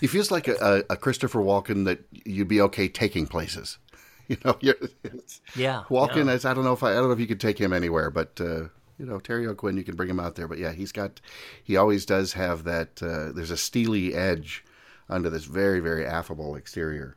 [0.00, 3.78] he feels like a, a, Christopher Walken that you'd be okay taking places.
[4.28, 5.82] You know, yeah.
[5.90, 6.50] Walken, yeah.
[6.50, 8.40] I don't know if I, I don't know if you could take him anywhere, but.
[8.40, 11.20] Uh, you know Terry O'Quinn, you can bring him out there, but yeah, he's got,
[11.64, 13.02] he always does have that.
[13.02, 14.64] Uh, there's a steely edge
[15.08, 17.16] under this very, very affable exterior.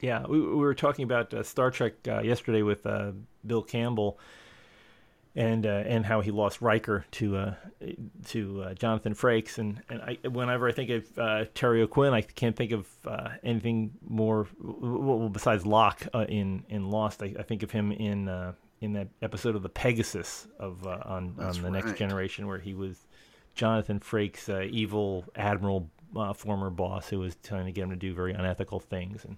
[0.00, 3.12] Yeah, we, we were talking about uh, Star Trek uh, yesterday with uh,
[3.46, 4.18] Bill Campbell,
[5.34, 7.54] and uh, and how he lost Riker to uh,
[8.26, 12.54] to uh, Jonathan Frakes, and and I, whenever I think of Terry O'Quinn, I can't
[12.54, 12.88] think of
[13.42, 17.22] anything more well, besides Locke in in Lost.
[17.22, 21.56] I, I, think of him in in that episode of the Pegasus of on That's
[21.56, 21.84] on the right.
[21.84, 23.06] Next Generation, where he was
[23.54, 25.90] Jonathan Frakes' evil admiral.
[26.34, 29.36] former boss who was trying to get him to do very unethical things and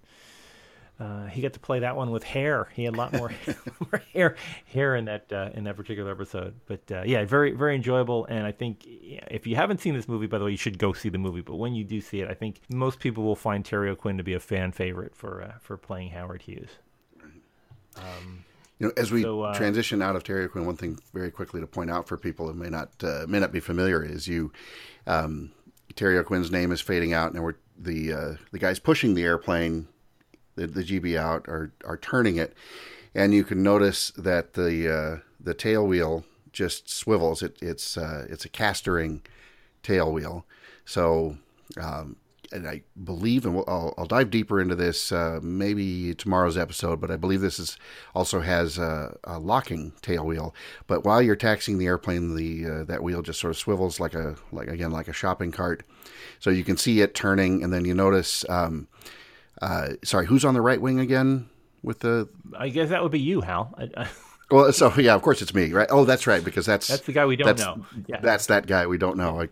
[1.01, 2.69] uh, he got to play that one with hair.
[2.75, 3.31] He had a lot more,
[3.81, 6.55] more hair hair in that uh, in that particular episode.
[6.67, 8.27] But uh, yeah, very very enjoyable.
[8.27, 10.93] And I think if you haven't seen this movie, by the way, you should go
[10.93, 11.41] see the movie.
[11.41, 14.25] But when you do see it, I think most people will find Terry O'Quinn to
[14.25, 16.71] be a fan favorite for uh, for playing Howard Hughes.
[17.97, 18.45] Um,
[18.81, 21.61] you know, as we so, uh, transition out of Terry O'Quinn, one thing very quickly
[21.61, 24.53] to point out for people who may not uh, may not be familiar is you.
[25.07, 25.53] Um,
[25.95, 29.87] Terry O'Quinn's name is fading out, and we're the the guys pushing the airplane
[30.59, 32.55] the, the Gee Bee out are are turning it,
[33.15, 37.43] and you can notice that the uh, the tail wheel just swivels.
[37.43, 39.23] It, it's uh, it's a castering
[39.83, 40.45] tail wheel.
[40.85, 41.37] So
[41.81, 42.17] um,
[42.53, 47.01] and I believe, and we'll, I'll, I'll, dive deeper into this uh, maybe tomorrow's episode,
[47.01, 47.77] but I believe this is
[48.15, 50.55] also has a, a locking tail wheel.
[50.87, 54.15] But while you're taxing the airplane, the uh, that wheel just sort of swivels like
[54.15, 55.85] a like again like a shopping cart,
[56.39, 58.49] so you can see it turning, and then you notice.
[58.49, 58.89] Um,
[59.61, 61.49] uh, sorry, who's on the right wing again?
[61.83, 63.75] With the, I guess that would be you, Hal.
[63.79, 64.09] I, I...
[64.51, 65.89] Well, so yeah, of course it's me, right?
[65.91, 67.85] Oh, that's right, because that's that's the guy we don't know.
[68.07, 68.21] Yeah.
[68.23, 69.35] That's that guy we don't know.
[69.35, 69.51] Like,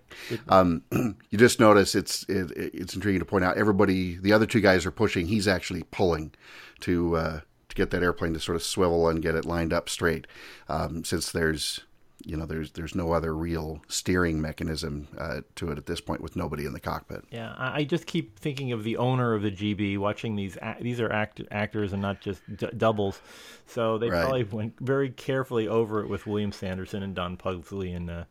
[0.49, 0.83] um,
[1.31, 4.17] you just notice it's it, it's intriguing to point out everybody.
[4.17, 5.27] The other two guys are pushing.
[5.27, 6.33] He's actually pulling
[6.81, 9.91] to uh, to get that airplane to sort of swivel and get it lined up
[9.91, 10.27] straight.
[10.67, 11.81] Um, since there's
[12.27, 16.21] you know, there's there's no other real steering mechanism uh, to it at this point
[16.21, 17.23] with nobody in the cockpit.
[17.31, 20.59] Yeah, I just keep thinking of the owner of the Gee Bee watching these.
[20.81, 23.21] These are act, actors and not just d- doubles,
[23.67, 24.23] so they right.
[24.23, 28.25] probably went very carefully over it with William Sanderson and Don Pugsley and uh,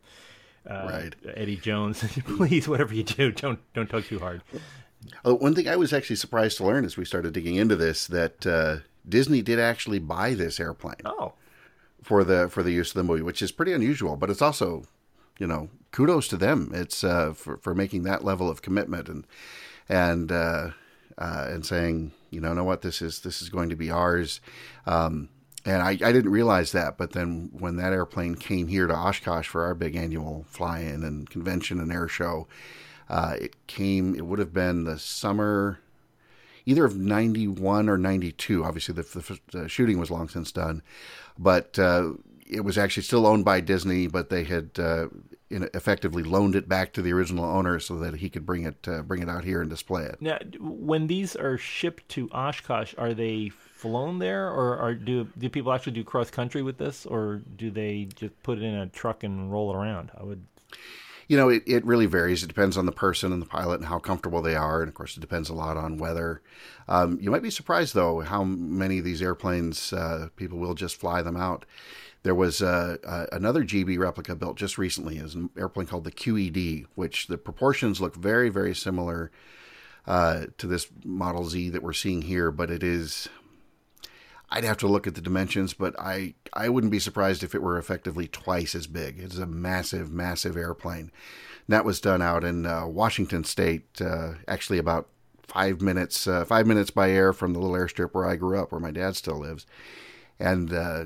[0.68, 1.16] uh, right.
[1.34, 2.04] Eddie Jones.
[2.36, 4.42] Please, whatever you do, don't don't tug too hard.
[5.24, 8.06] Uh, one thing I was actually surprised to learn as we started digging into this
[8.08, 8.76] that uh,
[9.08, 10.96] Disney did actually buy this airplane.
[11.06, 11.32] Oh
[12.06, 14.16] for the for the use of the movie, which is pretty unusual.
[14.16, 14.84] But it's also,
[15.40, 16.70] you know, kudos to them.
[16.72, 19.26] It's uh, for for making that level of commitment and
[19.88, 20.70] and uh,
[21.18, 24.40] uh, and saying, you know, know what, this is this is going to be ours.
[24.86, 25.30] Um,
[25.64, 29.48] and I, I didn't realize that, but then when that airplane came here to Oshkosh
[29.48, 32.46] for our big annual fly-in and convention and air show,
[33.08, 34.14] uh, it came.
[34.14, 35.80] It would have been the summer
[36.66, 38.64] either of 91 or 92.
[38.64, 40.82] Obviously, the, the, the shooting was long since done
[41.38, 42.12] but uh,
[42.48, 45.06] it was actually still owned by Disney, but they had uh,
[45.50, 49.02] effectively loaned it back to the original owner so that he could bring it uh,
[49.02, 50.20] bring it out here and display it.
[50.20, 55.48] Now, when these are shipped to Oshkosh, are they flown there, or are, do do
[55.48, 58.86] people actually do cross country with this, or do they just put it in a
[58.86, 60.10] truck and roll it around?
[60.18, 60.44] I would
[61.28, 62.42] you know, it, it really varies.
[62.42, 64.80] It depends on the person and the pilot and how comfortable they are.
[64.80, 66.40] And of course, it depends a lot on weather.
[66.88, 70.96] Um, you might be surprised, though, how many of these airplanes uh, people will just
[70.96, 71.64] fly them out.
[72.22, 75.18] There was uh, uh, another Gee Bee replica built just recently.
[75.18, 79.30] Is an airplane called the QED, which the proportions look very, very similar
[80.06, 83.28] uh, to this Model Z that we're seeing here, but it is
[84.56, 87.60] I'd have to look at the dimensions, but I I wouldn't be surprised if it
[87.60, 89.18] were effectively twice as big.
[89.18, 91.12] It's a massive, massive airplane.
[91.68, 95.08] that was done out in uh, Washington State, uh, actually about
[95.42, 98.72] five minutes uh, five minutes by air from the little airstrip where I grew up,
[98.72, 99.66] where my dad still lives,
[100.40, 101.04] and uh,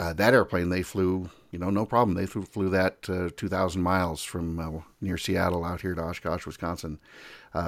[0.00, 2.16] uh, that airplane they flew, you know, no problem.
[2.16, 6.98] They flew, flew that uh, 2,000 miles from near Seattle out here to Oshkosh, Wisconsin,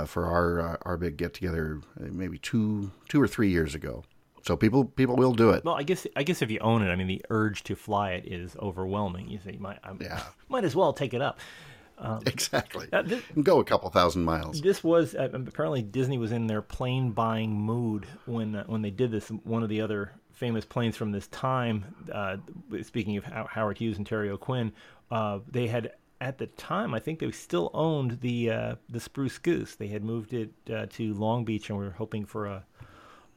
[0.05, 4.03] for our our big get together, maybe two two or three years ago.
[4.43, 5.65] So people people will do it.
[5.65, 8.13] Well, I guess I guess if you own it, I mean, the urge to fly
[8.13, 9.29] it is overwhelming.
[9.29, 10.23] You say, might I yeah.
[10.49, 11.39] might as well take it up.
[11.99, 12.89] Um, exactly.
[12.93, 14.61] Uh, this, go a couple thousand miles.
[14.61, 18.91] This was uh, apparently Disney was in their plane buying mood when uh, when they
[18.91, 19.29] did this.
[19.29, 22.39] One of the other famous planes from this time, uh,
[22.83, 24.73] speaking of Howard Hughes and Terry O'Quinn,
[25.13, 29.39] uh, they had at the time, I think they still owned the uh, the Spruce
[29.39, 29.75] Goose.
[29.75, 32.65] They had moved it uh, to Long Beach, and we were hoping for a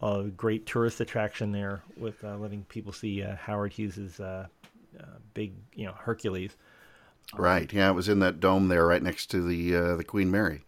[0.05, 4.47] a great tourist attraction there with uh, letting people see uh, Howard Hughes's uh,
[4.99, 6.55] uh big, you know, Hercules.
[7.33, 7.71] Right.
[7.73, 10.63] Yeah, it was in that dome there, right next to the uh, the Queen Mary.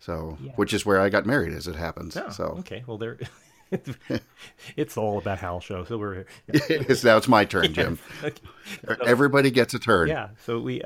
[0.00, 0.52] So, yeah.
[0.56, 2.16] which is where I got married, as it happens.
[2.16, 2.84] Oh, so, okay.
[2.86, 3.18] Well, there.
[4.76, 5.84] it's all about Hal show.
[5.84, 6.26] So we're.
[6.48, 7.16] it is now.
[7.16, 7.98] It's my turn, Jim.
[8.22, 8.36] okay.
[8.86, 10.08] so, Everybody gets a turn.
[10.08, 10.28] Yeah.
[10.44, 10.82] So we.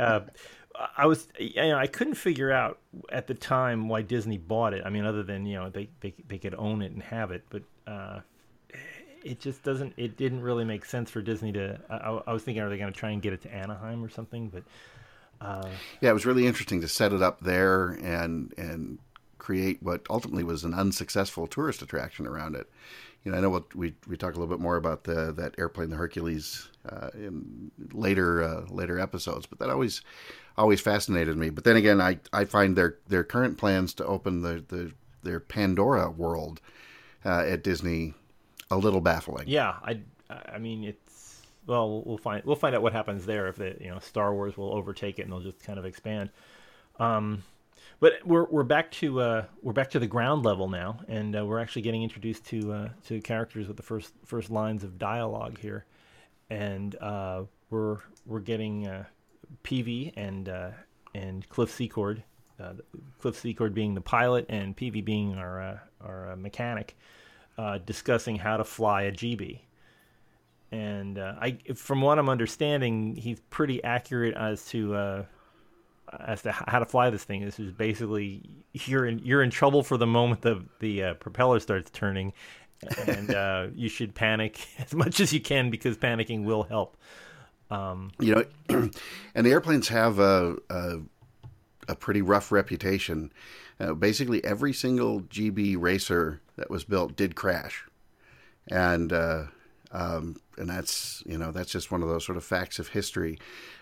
[0.97, 2.79] I was, you know, I couldn't figure out
[3.11, 4.83] at the time why Disney bought it.
[4.85, 7.45] I mean, other than you know they they they could own it and have it,
[7.51, 8.21] but uh,
[9.25, 9.95] it just doesn't.
[9.97, 11.79] It didn't really make sense for Disney to.
[11.91, 14.09] I, I was thinking, are they going to try and get it to Anaheim or
[14.09, 14.49] something?
[14.49, 14.63] But
[15.41, 15.69] uh,
[16.01, 18.99] yeah, it was really interesting to set it up there and and
[19.39, 22.69] create what ultimately was an unsuccessful tourist attraction around it.
[23.25, 25.55] You know, I know what we we talk a little bit more about the that
[25.59, 30.03] airplane, the Hercules, uh, in later uh, later episodes, but that always
[30.59, 31.51] always fascinated me.
[31.51, 34.93] But then again, I, I find their their current plans to open the, the
[35.23, 36.61] their Pandora world
[37.25, 38.15] uh, at Disney
[38.71, 39.45] a little baffling.
[39.47, 43.57] Yeah, I I mean it's well we'll find we'll find out what happens there if
[43.57, 46.31] the you know Star Wars will overtake it and they'll just kind of expand.
[46.99, 47.45] Um,
[48.01, 51.47] but we're we're back to uh, we're back to the ground level now, and uh,
[51.47, 55.59] we're actually getting introduced to uh, to characters with the first first lines of dialogue
[55.59, 55.85] here,
[56.51, 58.87] and uh, we're we're getting
[59.51, 60.71] uh, Peevy and uh,
[61.15, 62.23] and Cliff Secord,
[63.21, 66.97] Cliff Secord being the pilot and Peevy being our our mechanic,
[67.85, 69.69] discussing how to fly a Gee Bee
[70.71, 75.25] and uh, I, from what I'm understanding, he's pretty accurate as to uh,
[76.27, 77.45] as to how to fly this thing.
[77.45, 81.59] This is basically you're in you're in trouble for the moment the the uh, propeller
[81.61, 82.35] starts turning,
[83.07, 86.97] and uh, you should panic as much as you can because panicking will help.
[87.71, 88.45] Um, you know,
[89.35, 90.99] and the airplanes have a a,
[91.89, 93.33] a pretty rough reputation.
[93.81, 97.85] Uh, basically, every single Gee Bee racer that was built did crash,
[98.69, 99.45] and uh,
[99.93, 103.39] um, and that's you know that's just one of those sort of facts of history.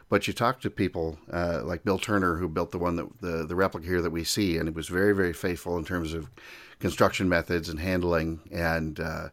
[0.08, 3.46] But you talk to people uh, like Bill Turner, who built the one that the
[3.46, 6.30] the replica here that we see, and it was very very faithful in terms of
[6.78, 9.28] construction methods and handling, and uh,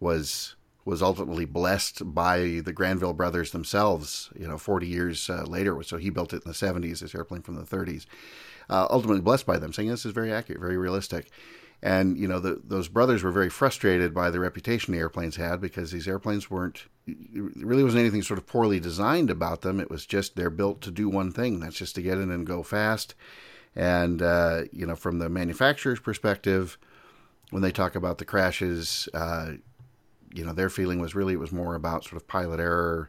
[0.00, 4.30] was was ultimately blessed by the Granville brothers themselves.
[4.38, 7.00] You know, 40 years uh, later, so he built it in the 70s.
[7.00, 8.06] This airplane from the 30s,
[8.68, 11.30] uh, ultimately blessed by them, saying this is very accurate, very realistic.
[11.82, 15.60] And you know, the, those brothers were very frustrated by the reputation the airplanes had
[15.60, 19.78] because these airplanes weren't really wasn't anything sort of poorly designed about them.
[19.78, 21.60] It was just they're built to do one thing.
[21.60, 23.14] That's just to get in and go fast.
[23.76, 26.78] And uh, you know, from the manufacturer's perspective,
[27.50, 29.52] when they talk about the crashes, uh,
[30.34, 33.08] you know, their feeling was really it was more about sort of pilot error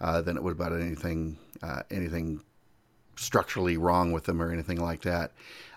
[0.00, 2.40] uh, than it would about anything uh, anything
[3.16, 5.32] structurally wrong with them or anything like that.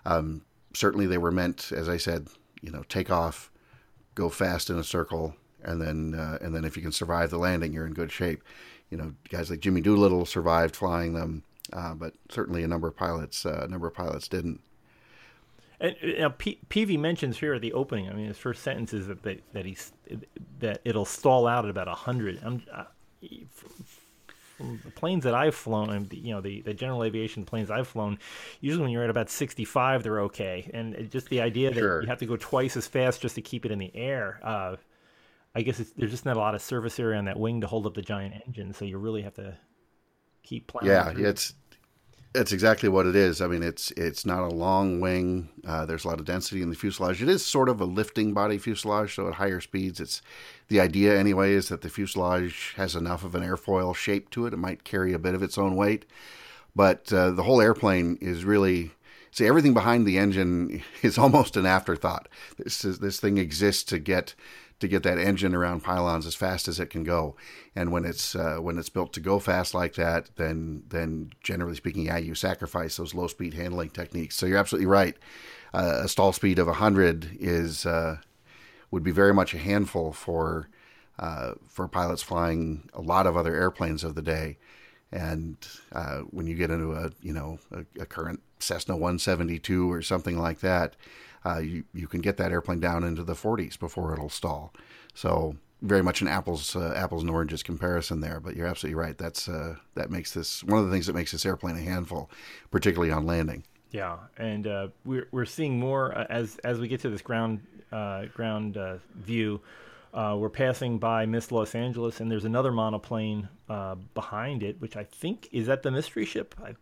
[0.05, 2.27] Um, certainly, they were meant, as I said,
[2.61, 3.51] you know, take off,
[4.15, 7.39] go fast in a circle, and then uh, and then if you can survive the
[7.39, 8.43] landing, you're in good shape.
[8.91, 12.95] You know, guys like Jimmy Doolittle survived flying them, uh, but certainly a number of
[12.95, 14.61] pilots uh, a number of pilots didn't.
[15.83, 18.09] And you know, P- Peevy mentions here at the opening.
[18.09, 19.91] I mean, his first sentence is that they, that he's
[20.59, 22.39] that it'll stall out at about hundred.
[22.41, 22.85] I'm uh,
[24.59, 28.17] the planes that I've flown, you know the, the general aviation planes I've flown,
[28.61, 30.69] usually when you're at about 65, they're okay.
[30.73, 32.01] And just the idea that sure.
[32.01, 34.77] you have to go twice as fast just to keep it in the air, uh,
[35.53, 37.85] I guess there's just not a lot of surface area on that wing to hold
[37.85, 39.57] up the giant engine, so you really have to
[40.43, 40.87] keep plowing.
[40.87, 41.53] Yeah, it's
[42.35, 43.41] it's exactly what it is.
[43.41, 45.49] I mean, it's it's not a long wing.
[45.65, 47.21] Uh, there's a lot of density in the fuselage.
[47.21, 50.21] It is sort of a lifting body fuselage, so at higher speeds, it's
[50.67, 54.53] the idea anyway is that the fuselage has enough of an airfoil shape to it.
[54.53, 56.05] It might carry a bit of its own weight,
[56.75, 58.91] but uh, the whole airplane is really
[59.31, 62.27] see everything behind the engine is almost an afterthought.
[62.57, 64.33] This is, this thing exists to get
[64.83, 67.37] to get that engine around pylons as fast as it can go.
[67.73, 71.75] And when it's uh, when it's built to go fast like that, then then generally
[71.75, 74.35] speaking, yeah, you sacrifice those low speed handling techniques.
[74.35, 75.15] So you're absolutely right.
[75.73, 78.17] Uh, a stall speed of 100 is uh,
[78.91, 80.67] would be very much a handful for
[81.17, 84.57] uh, for pilots flying a lot of other airplanes of the day.
[85.13, 85.55] And
[85.93, 90.37] uh, when you get into a you know a, a current Cessna 172 or something
[90.37, 90.97] like that,
[91.45, 94.73] uh, you you can get that airplane down into the 40s before it'll stall.
[95.13, 98.39] So very much an apples uh, apples and oranges comparison there.
[98.39, 99.17] But you're absolutely right.
[99.17, 102.31] That's uh, that makes this one of the things that makes this airplane a handful,
[102.71, 103.63] particularly on landing.
[103.91, 107.59] Yeah, and uh, we're we're seeing more uh, as as we get to this ground
[107.91, 108.77] uh, ground
[109.15, 109.61] view.
[110.13, 113.49] we're passing by Miss Los Angeles, and there's another monoplane
[114.15, 116.55] behind it, which I think is that the mystery ship.
[116.63, 116.73] I...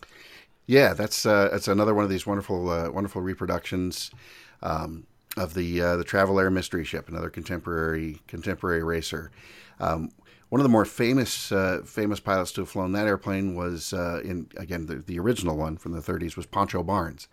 [0.68, 4.12] Yeah, that's that's another one of these wonderful wonderful reproductions
[4.62, 5.06] um,
[5.38, 9.32] of the uh, the Travel Air Mystery Ship, another contemporary contemporary racer.
[9.80, 10.12] Um,
[10.50, 14.20] one of the more famous uh, famous pilots to have flown that airplane was uh,
[14.24, 17.30] in again the, the original one from the 30s was Pancho Barnes.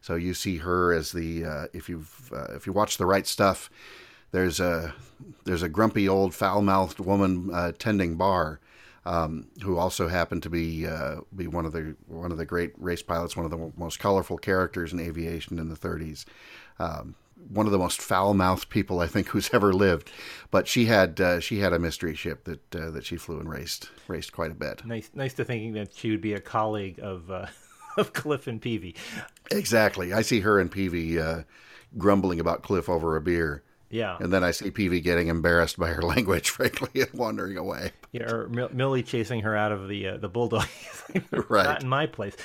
[0.00, 3.26] So you see her as the uh, if you've uh, if you watch the right
[3.26, 3.70] stuff,
[4.30, 4.94] there's a
[5.44, 8.60] there's a grumpy old foul mouthed woman uh, tending bar.
[9.06, 12.72] Um, who also happened to be uh, be one of the one of the great
[12.76, 16.26] race pilots, one of the most colorful characters in aviation in the 30s
[16.80, 17.14] um,
[17.48, 20.10] one of the most foul-mouthed people I think who's ever lived.
[20.50, 23.48] But she had uh, she had a mystery ship that uh, that she flew and
[23.48, 24.84] raced raced quite a bit.
[24.84, 27.46] Nice, nice to thinking that she would be a colleague of uh,
[27.96, 28.96] of Cliff and Peevy.
[29.50, 31.42] Exactly, I see her and Peevy uh,
[31.98, 33.62] grumbling about Cliff over a beer.
[33.92, 37.90] Yeah, and then I see Peevy getting embarrassed by her language, frankly, and wandering away.
[38.12, 40.68] Yeah, or Millie chasing her out of the uh, the bulldog.
[41.48, 42.36] right, not in my place.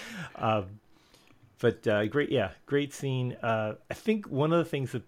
[1.65, 3.35] But uh, great, yeah, great scene.
[3.41, 5.01] Uh, I think one of the things that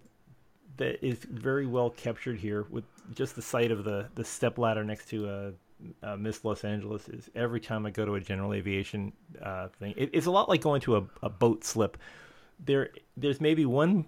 [0.78, 4.84] that is very well captured here with just the sight of the the step ladder
[4.84, 5.52] next to uh,
[6.02, 9.94] uh, Miss Los Angeles is every time I go to a general aviation uh, thing,
[9.98, 11.96] it, it's a lot like going to a, a boat slip.
[12.66, 14.06] There, there's maybe one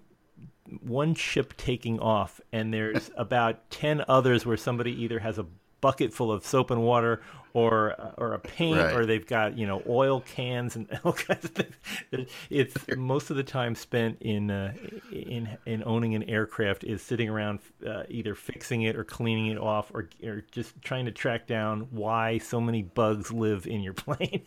[0.80, 5.46] one ship taking off, and there's about ten others where somebody either has a
[5.80, 7.20] bucket full of soap and water
[7.52, 8.94] or or a paint right.
[8.94, 13.36] or they've got you know oil cans and all kinds of things it's most of
[13.36, 14.72] the time spent in uh,
[15.10, 19.58] in in owning an aircraft is sitting around uh, either fixing it or cleaning it
[19.58, 23.94] off or or just trying to track down why so many bugs live in your
[23.94, 24.42] plane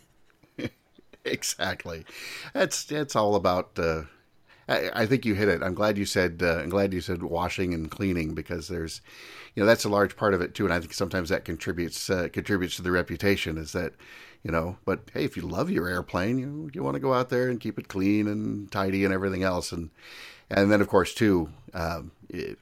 [1.25, 2.05] exactly.
[2.53, 3.77] That's it's all about.
[3.77, 4.03] Uh,
[4.67, 5.61] I, think you hit it.
[5.61, 6.41] I'm glad you said.
[6.41, 9.01] Uh, I'm glad you said washing and cleaning because there's,
[9.55, 10.63] you know, that's a large part of it too.
[10.65, 13.57] And I think sometimes that contributes uh, contributes to the reputation.
[13.57, 13.93] Is that,
[14.41, 17.29] you know, but hey, if you love your airplane, you you want to go out
[17.29, 19.71] there and keep it clean and tidy and everything else.
[19.71, 19.89] And
[20.49, 22.57] and then of course too, um, it,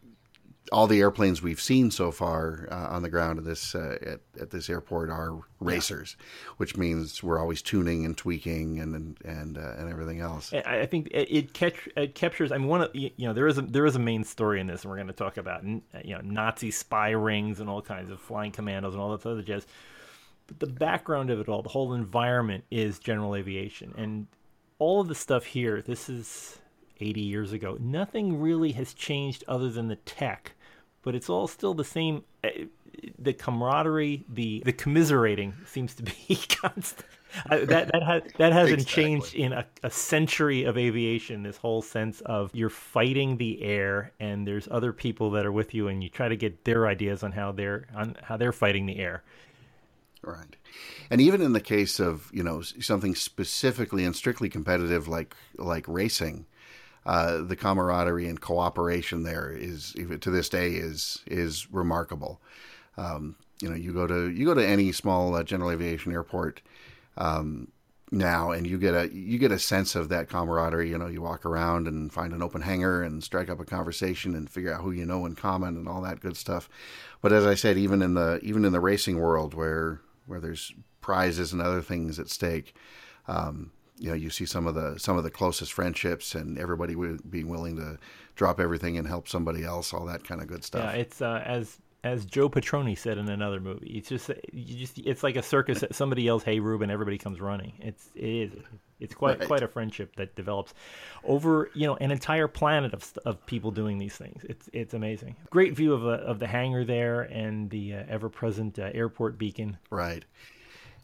[0.71, 4.19] all the airplanes we've seen so far uh, on the ground at this uh, at,
[4.41, 6.53] at this airport are racers, yeah.
[6.57, 10.53] which means we're always tuning and tweaking and and uh, and everything else.
[10.53, 12.51] I think it, catch, it captures.
[12.51, 14.67] I mean, one of you know there is a there is a main story in
[14.67, 18.09] this, and we're going to talk about you know Nazi spy rings and all kinds
[18.09, 19.67] of flying commandos and all that other jazz.
[20.47, 24.27] But the background of it all, the whole environment is general aviation, and
[24.79, 25.81] all of the stuff here.
[25.81, 26.59] This is
[27.01, 27.77] 80 years ago.
[27.79, 30.53] Nothing really has changed other than the tech
[31.03, 32.23] but it's all still the same.
[32.43, 32.65] Eh,
[33.17, 37.07] the camaraderie, the the commiserating seems to be constant.
[37.49, 39.03] that that has that hasn't exactly.
[39.03, 41.43] changed in a, a, century of aviation.
[41.43, 45.73] This whole sense of you're fighting the air, and there's other people that are with
[45.73, 48.85] you, and you try to get their ideas on how they're on how they're fighting
[48.85, 49.23] the air.
[50.23, 50.55] Right,
[51.09, 55.87] and even in the case of you know something specifically and strictly competitive like like
[55.87, 56.45] racing,
[57.05, 62.41] uh, the camaraderie and cooperation there is to this day is is remarkable.
[62.97, 66.61] Um, you know, you go to you go to any small uh, general aviation airport
[67.17, 67.71] um,
[68.11, 70.89] now, and you get a you get a sense of that camaraderie.
[70.89, 74.35] You know, you walk around and find an open hangar and strike up a conversation
[74.35, 76.69] and figure out who you know in common and all that good stuff.
[77.21, 80.73] But as I said, even in the even in the racing world where where there's
[81.01, 82.75] prizes and other things at stake,
[83.27, 83.71] um,
[84.01, 86.95] you know you see some of the some of the closest friendships and everybody
[87.29, 87.97] being willing to
[88.35, 90.83] drop everything and help somebody else all that kind of good stuff.
[90.83, 94.97] Yeah it's uh, as as Joe Petroni said in another movie it's just you just
[94.97, 97.73] it's like a circus somebody yells hey Ruben everybody comes running.
[97.79, 98.53] It's it is
[98.99, 99.47] it's quite right.
[99.47, 100.73] quite a friendship that develops
[101.23, 104.43] over you know an entire planet of, of people doing these things.
[104.49, 105.35] It's it's amazing.
[105.51, 109.37] Great view of, a, of the hangar there and the uh, ever present uh, airport
[109.37, 109.77] beacon.
[109.91, 110.25] Right.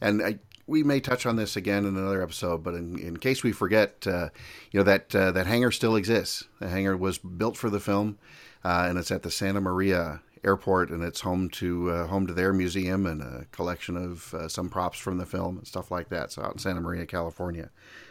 [0.02, 3.42] And I, we may touch on this again in another episode, but in, in case
[3.42, 4.30] we forget, uh,
[4.72, 6.44] you know that uh, that hangar still exists.
[6.60, 8.20] The hangar was built for the film,
[8.64, 12.34] uh, and it's at the Santa Maria Airport, and it's home to uh, home to
[12.34, 16.10] their museum and a collection of uh, some props from the film and stuff like
[16.10, 16.32] that.
[16.32, 17.70] So out in Santa Maria, California,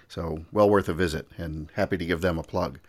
[0.09, 2.81] so well worth a visit, and happy to give them a plug.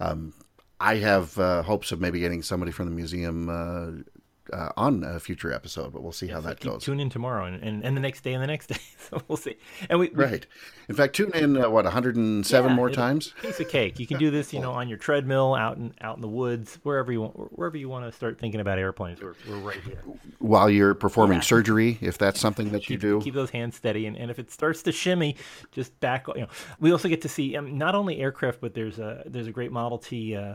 [0.00, 0.34] Um,
[0.80, 4.04] I have uh, hopes of maybe getting somebody from the museum
[4.52, 6.84] uh, on a future episode, but we'll see how that goes.
[6.84, 8.78] Tune in tomorrow and, and, and, the next day and the next day.
[8.98, 9.56] so we'll see.
[9.88, 10.46] And we, we right.
[10.88, 13.32] In fact, tune in uh, what 107 yeah, more times.
[13.42, 13.98] Piece of cake.
[13.98, 16.78] You can do this, you know, on your treadmill, out in out in the woods,
[16.82, 19.20] wherever you want, wherever you want to start thinking about airplanes.
[19.20, 20.00] We're, we're right here.
[20.38, 21.42] While you're performing yeah.
[21.42, 24.38] surgery, if that's something that you keep, do, keep those hands steady, and, and if
[24.38, 25.36] it starts to shimmy,
[25.72, 26.26] just back.
[26.28, 26.48] You know,
[26.80, 29.72] we also get to see um, not only aircraft, but there's a there's a great
[29.72, 30.36] Model T.
[30.36, 30.54] Uh,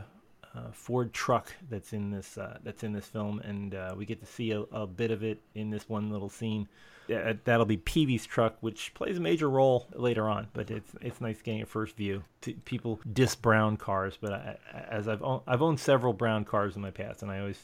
[0.56, 4.20] uh, Ford truck that's in this uh, that's in this film, and uh, we get
[4.22, 6.68] to see a, a, bit of it in this one little scene.
[7.14, 10.48] Uh, that'll be Peevy's truck, which plays a major role later on.
[10.54, 12.24] But it's it's nice getting a first view.
[12.66, 14.58] people diss brown cars, but I,
[14.90, 17.64] as I've owned, I've owned several brown cars in my past, and I always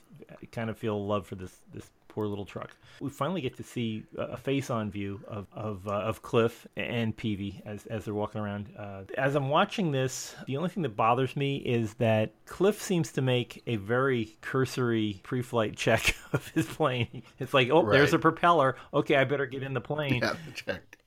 [0.52, 2.72] kind of feel love for this this poor little truck.
[3.02, 7.62] We finally get to see a face-on view of of, uh, of Cliff and Peevy
[7.66, 8.70] as as they're walking around.
[8.78, 13.12] Uh, as I'm watching this, the only thing that bothers me is that Cliff seems
[13.12, 17.24] to make a very cursory pre-flight check of his plane.
[17.38, 17.98] It's like, oh, right.
[17.98, 18.78] there's a propeller.
[18.94, 20.22] Okay, I better get in the plane.
[20.24, 20.98] Yeah, check.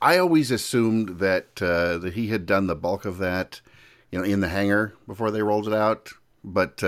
[0.00, 3.60] I always assumed that uh, that he had done the bulk of that,
[4.12, 6.10] you know, in the hangar before they rolled it out.
[6.44, 6.84] But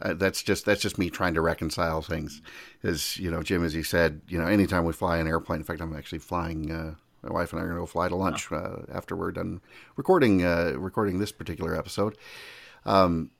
[0.00, 2.40] uh, that's just that's just me trying to reconcile things.
[2.82, 5.60] As you know, Jim, as you said, you know, anytime we fly an airplane.
[5.60, 6.70] In fact, I'm actually flying.
[6.70, 9.30] Uh, my wife and I are going to go fly to lunch uh, after we're
[9.30, 9.60] done
[9.96, 12.16] recording uh, recording this particular episode.
[12.84, 13.30] Um,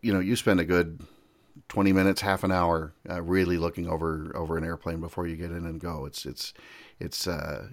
[0.00, 1.00] you know, you spend a good
[1.68, 5.50] twenty minutes, half an hour, uh, really looking over over an airplane before you get
[5.50, 6.06] in and go.
[6.06, 6.54] It's it's
[6.98, 7.68] it's uh,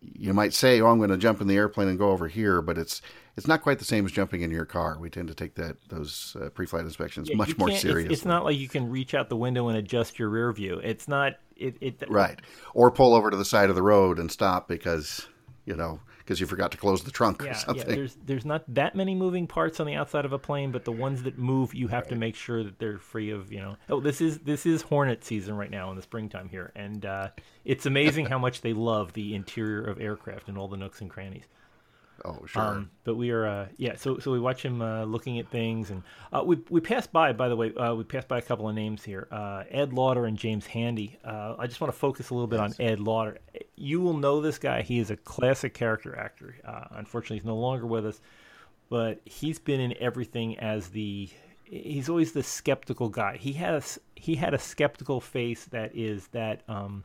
[0.00, 2.60] you might say, "Oh, I'm going to jump in the airplane and go over here,"
[2.60, 3.00] but it's
[3.36, 4.96] it's not quite the same as jumping in your car.
[4.98, 8.04] We tend to take that those uh, pre-flight inspections yeah, much more seriously.
[8.04, 10.80] It's, it's, not like you can reach out the window and adjust your rear view.
[10.82, 12.40] It's not it, it right
[12.74, 15.26] or pull over to the side of the road and stop because
[15.64, 17.88] you know because you forgot to close the trunk yeah, or something.
[17.88, 20.84] Yeah, there's there's not that many moving parts on the outside of a plane, but
[20.84, 22.10] the ones that move, you have right.
[22.10, 23.76] to make sure that they're free of you know.
[23.88, 27.28] Oh, this is this is Hornet season right now in the springtime here, and uh,
[27.64, 31.10] it's amazing how much they love the interior of aircraft and all the nooks and
[31.10, 31.44] crannies.
[32.26, 32.62] Oh, sure.
[32.62, 33.96] Um, but we are, uh, yeah.
[33.96, 36.02] So, so we watch him uh, looking at things, and
[36.32, 37.34] uh, we we passed by.
[37.34, 40.24] By the way, uh, we passed by a couple of names here: uh, Ed Lauter
[40.24, 41.18] and James Handy.
[41.22, 42.80] Uh, I just want to focus a little bit yes.
[42.80, 43.38] on Ed Lauter.
[43.76, 44.80] You will know this guy.
[44.80, 46.56] He is a classic character actor.
[46.92, 48.20] unfortunately, he's no longer with us,
[48.88, 51.28] but he's been in everything as the.
[51.64, 53.36] He's always the skeptical guy.
[53.36, 56.62] He has he had a skeptical face that is that.
[56.68, 57.04] Um,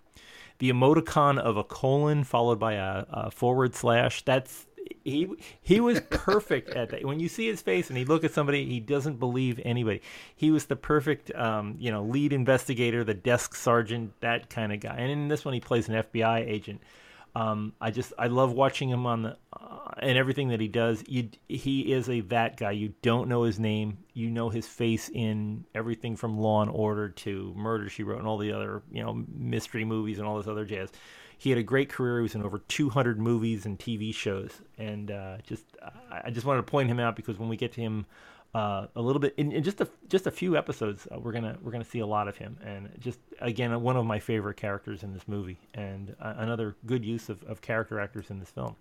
[0.59, 4.23] the emoticon of a colon followed by a, a forward slash.
[4.23, 4.65] That's
[5.03, 5.27] he
[5.61, 7.05] he was perfect at that.
[7.05, 10.01] When you see his face and he look at somebody, he doesn't believe anybody.
[10.35, 14.79] He was the perfect, um, you know, lead investigator, the desk sergeant, that kind of
[14.79, 14.95] guy.
[14.97, 16.81] And in this one, he plays an FBI agent.
[17.35, 21.03] Um, I just I love watching him on the uh, and everything that he does.
[21.07, 22.71] You he is a that guy.
[22.71, 23.99] You don't know his name.
[24.13, 28.27] You know his face in everything from Law and Order to Murder She Wrote and
[28.27, 30.91] all the other you know mystery movies and all this other jazz.
[31.39, 32.17] He had a great career.
[32.17, 35.63] He was in over 200 movies and TV shows, and uh, just
[36.11, 38.05] I just wanted to point him out because when we get to him
[38.53, 41.57] uh, a little bit in, in, just a just a few episodes uh, we're gonna
[41.61, 42.57] we're gonna see a lot of him.
[42.65, 47.29] And just again one of my favorite characters in this movie and another good use
[47.29, 48.75] of, of character actors in this film.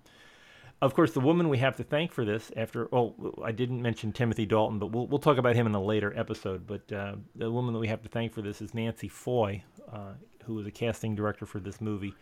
[0.82, 4.12] Of course the woman we have to thank for this after oh i didn't mention
[4.12, 6.66] timothy dalton but we'll, we'll talk about him in a later episode.
[6.66, 10.14] But uh, the woman that we have to thank for this is nancy foy uh,
[10.44, 12.14] who was a casting director for this movie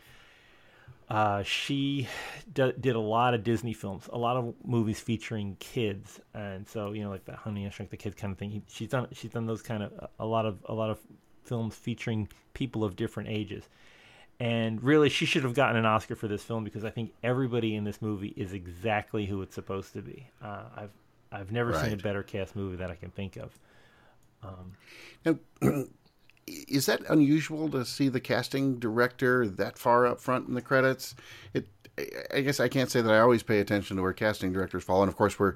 [1.08, 2.08] uh, she
[2.52, 6.92] d- did a lot of Disney films, a lot of movies featuring kids, and so
[6.92, 8.50] you know, like the Honey I Shrunk the Kids kind of thing.
[8.50, 10.98] He, she's done she's done those kind of a lot of a lot of
[11.44, 13.68] films featuring people of different ages.
[14.38, 17.74] And really, she should have gotten an Oscar for this film because I think everybody
[17.74, 20.28] in this movie is exactly who it's supposed to be.
[20.42, 20.90] Uh, I've
[21.32, 21.84] I've never right.
[21.84, 23.58] seen a better cast movie that I can think of.
[24.42, 24.72] Um,
[25.24, 25.38] now,
[26.46, 31.14] is that unusual to see the casting director that far up front in the credits?
[31.52, 31.68] It,
[32.32, 35.02] I guess I can't say that I always pay attention to where casting directors fall,
[35.02, 35.54] and of course we're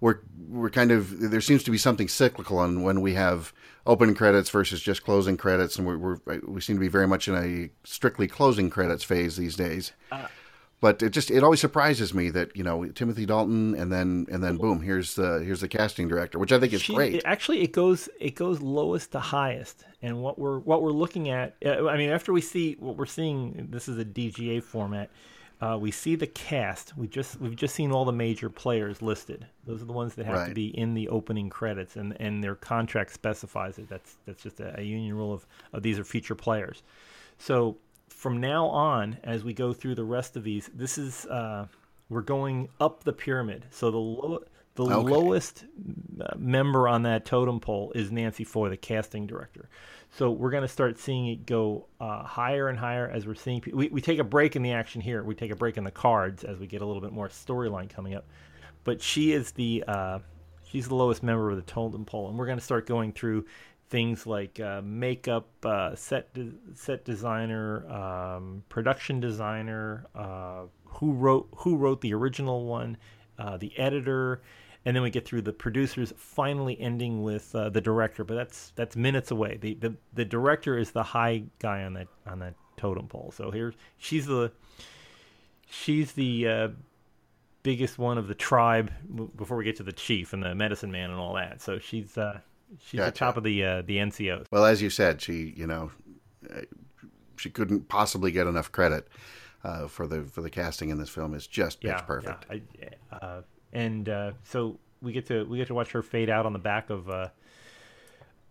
[0.00, 0.18] we're
[0.48, 3.52] we're kind of there seems to be something cyclical on when we have
[3.86, 7.28] opening credits versus just closing credits, and we're, we're we seem to be very much
[7.28, 9.92] in a strictly closing credits phase these days.
[10.10, 10.26] Uh,
[10.80, 14.42] but it just it always surprises me that you know Timothy Dalton and then and
[14.42, 17.14] then boom here's the here's the casting director which I think is she, great.
[17.16, 21.30] It, actually, it goes it goes lowest to highest, and what we're what we're looking
[21.30, 21.56] at.
[21.64, 25.10] Uh, I mean, after we see what we're seeing, this is a DGA format.
[25.58, 26.96] Uh, we see the cast.
[26.98, 29.46] We just we've just seen all the major players listed.
[29.64, 30.48] Those are the ones that have right.
[30.48, 33.88] to be in the opening credits, and and their contract specifies it.
[33.88, 36.82] That's that's just a, a union rule of, of these are feature players.
[37.38, 37.78] So
[38.16, 41.66] from now on, as we go through the rest of these, this is uh,
[42.08, 43.66] we're going up the pyramid.
[43.70, 44.44] So the lo-
[44.74, 44.94] the okay.
[44.94, 45.64] lowest
[46.20, 49.68] uh, member on that totem pole is Nancy Foy, the casting director.
[50.10, 53.60] So we're going to start seeing it go uh, higher and higher as we're seeing.
[53.60, 55.22] Pe- we we take a break in the action here.
[55.22, 57.90] We take a break in the cards as we get a little bit more storyline
[57.90, 58.24] coming up.
[58.84, 60.18] But she is the uh,
[60.64, 63.44] she's the lowest member of the totem pole, and we're going to start going through
[63.88, 71.48] things like uh, makeup, uh, set de- set designer, um, production designer, uh, who wrote
[71.58, 72.96] who wrote the original one,
[73.38, 74.42] uh, the editor,
[74.84, 78.24] and then we get through the producers, finally ending with uh, the director.
[78.24, 79.58] But that's that's minutes away.
[79.60, 83.32] The, the the director is the high guy on that on that totem pole.
[83.34, 84.52] So here she's the
[85.68, 86.68] she's the uh,
[87.62, 88.92] biggest one of the tribe
[89.36, 91.60] before we get to the chief and the medicine man and all that.
[91.60, 92.16] So she's
[92.80, 93.12] She's gotcha.
[93.12, 94.46] the top of the uh, the NCOs.
[94.50, 95.90] Well, as you said, she you know
[96.50, 96.62] uh,
[97.36, 99.08] she couldn't possibly get enough credit
[99.64, 101.34] uh, for the for the casting in this film.
[101.34, 102.46] It's just pitch yeah, perfect.
[102.50, 102.88] Yeah.
[103.12, 103.42] I, uh,
[103.72, 106.58] and uh, so we get to we get to watch her fade out on the
[106.58, 107.28] back of uh,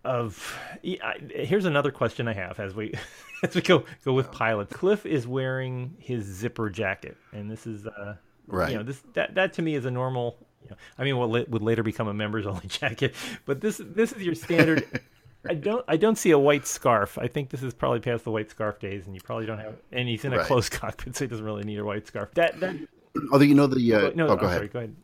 [0.04, 0.58] of.
[0.82, 2.94] Here's another question I have as we
[3.44, 4.74] as we go go with pilots.
[4.74, 8.16] Cliff is wearing his zipper jacket, and this is uh,
[8.48, 8.72] right.
[8.72, 11.50] You know this that that to me is a normal you know, I mean, what
[11.50, 13.14] would later become a members only jacket,
[13.46, 14.86] but this this is your standard.
[15.48, 17.18] I don't I don't see a white scarf.
[17.20, 19.76] I think this is probably past the white scarf days, and you probably don't have.
[19.92, 20.46] And he's in a right.
[20.46, 22.34] closed cockpit, so he doesn't really need a white scarf.
[22.34, 22.76] That that.
[23.32, 24.58] Although you know the uh, no, oh, go, ahead.
[24.58, 24.96] Sorry, go ahead.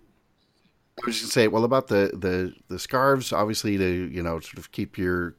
[1.01, 4.39] I was just gonna say, well, about the the the scarves, obviously to you know
[4.39, 5.35] sort of keep your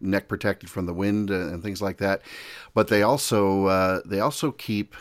[0.00, 2.20] neck protected from the wind and things like that,
[2.74, 4.94] but they also uh, they also keep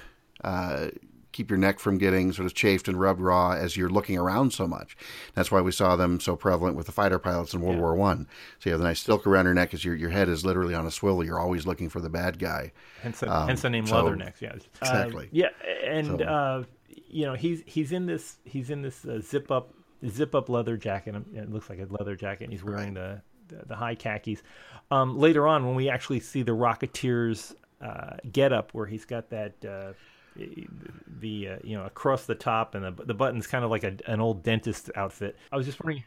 [0.44, 0.88] uh,
[1.36, 4.54] keep your neck from getting sort of chafed and rubbed raw as you're looking around
[4.54, 4.96] so much.
[5.34, 7.82] That's why we saw them so prevalent with the fighter pilots in World yeah.
[7.82, 8.28] War One.
[8.60, 10.74] So you have the nice silk around your neck as your your head is literally
[10.74, 11.26] on a swivel.
[11.26, 12.72] You're always looking for the bad guy.
[13.04, 14.40] Hence the, um, hence the name so, Leathernecks.
[14.40, 15.26] Yeah, exactly.
[15.26, 15.50] Uh, yeah,
[15.84, 19.74] and so, uh, you know he's he's in this he's in this uh, zip up
[20.08, 21.16] zip up leather jacket.
[21.34, 22.46] It looks like a leather jacket.
[22.46, 23.22] and He's wearing right.
[23.50, 24.42] the, the, the high khakis.
[24.90, 29.30] Um, later on, when we actually see the Rocketeers uh, get up, where he's got
[29.32, 29.94] that uh,
[30.36, 33.96] the uh, you know across the top and the the buttons kind of like a,
[34.08, 35.36] an old dentist outfit.
[35.52, 36.04] I was just wondering.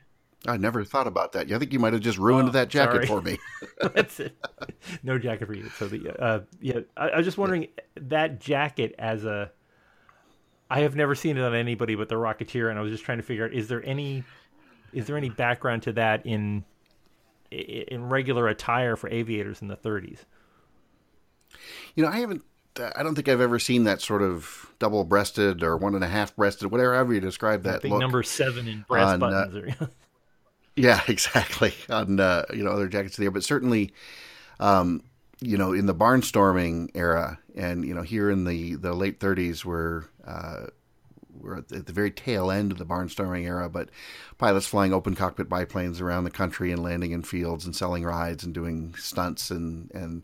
[0.47, 1.51] I never thought about that.
[1.51, 3.07] I think you might have just ruined oh, that jacket sorry.
[3.07, 3.39] for me.
[3.95, 4.37] That's it.
[5.03, 5.69] No jacket for you.
[5.71, 7.69] So the uh, yeah, I, I, was just wondering yeah.
[8.03, 9.51] that jacket as a.
[10.71, 13.19] I have never seen it on anybody but the Rocketeer, and I was just trying
[13.19, 14.23] to figure out is there any,
[14.93, 16.63] is there any background to that in,
[17.51, 20.19] in regular attire for aviators in the 30s?
[21.95, 22.43] You know, I haven't
[22.81, 26.09] I don't think I've ever seen that sort of double breasted or one and a
[26.09, 27.83] half breasted, whatever however you describe that.
[27.83, 29.75] Big number seven in brass on, uh, buttons.
[29.81, 29.87] Uh,
[30.77, 31.75] yeah, exactly.
[31.91, 33.93] On uh, you know other jackets there, but certainly,
[34.61, 35.03] um,
[35.41, 39.65] you know, in the barnstorming era, and you know here in the the late 30s,
[39.65, 40.67] where uh,
[41.41, 43.89] we're at the very tail end of the barnstorming era, but
[44.39, 48.45] pilots flying open cockpit biplanes around the country and landing in fields and selling rides
[48.45, 50.23] and doing stunts and and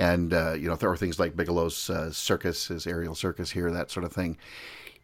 [0.00, 3.70] and uh, you know there are things like Bigelow's uh, circus, his aerial circus here,
[3.70, 4.38] that sort of thing.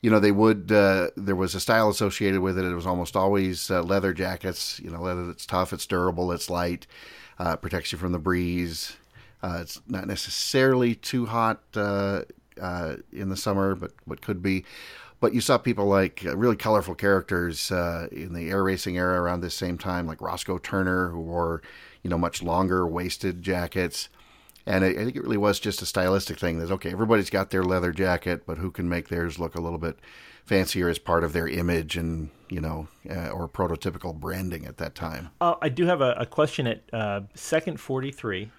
[0.00, 0.72] You know, they would.
[0.72, 2.64] Uh, there was a style associated with it.
[2.64, 4.80] It was almost always uh, leather jackets.
[4.80, 6.86] You know, leather that's tough, it's durable, it's light,
[7.38, 8.96] uh, protects you from the breeze.
[9.42, 14.64] Uh, it's not necessarily too hot in the summer, but what could be.
[15.20, 19.54] But you saw people like really colorful characters in the air racing era around this
[19.54, 21.60] same time, like Roscoe Turner, who wore
[22.02, 24.08] you know much longer waisted jackets.
[24.66, 26.58] And I, I think it really was just a stylistic thing.
[26.58, 29.78] That okay, everybody's got their leather jacket, but who can make theirs look a little
[29.78, 29.98] bit
[30.44, 34.94] fancier as part of their image and you know uh, or prototypical branding at that
[34.94, 35.30] time.
[35.40, 38.50] Uh, I do have a, a question at uh, second forty three.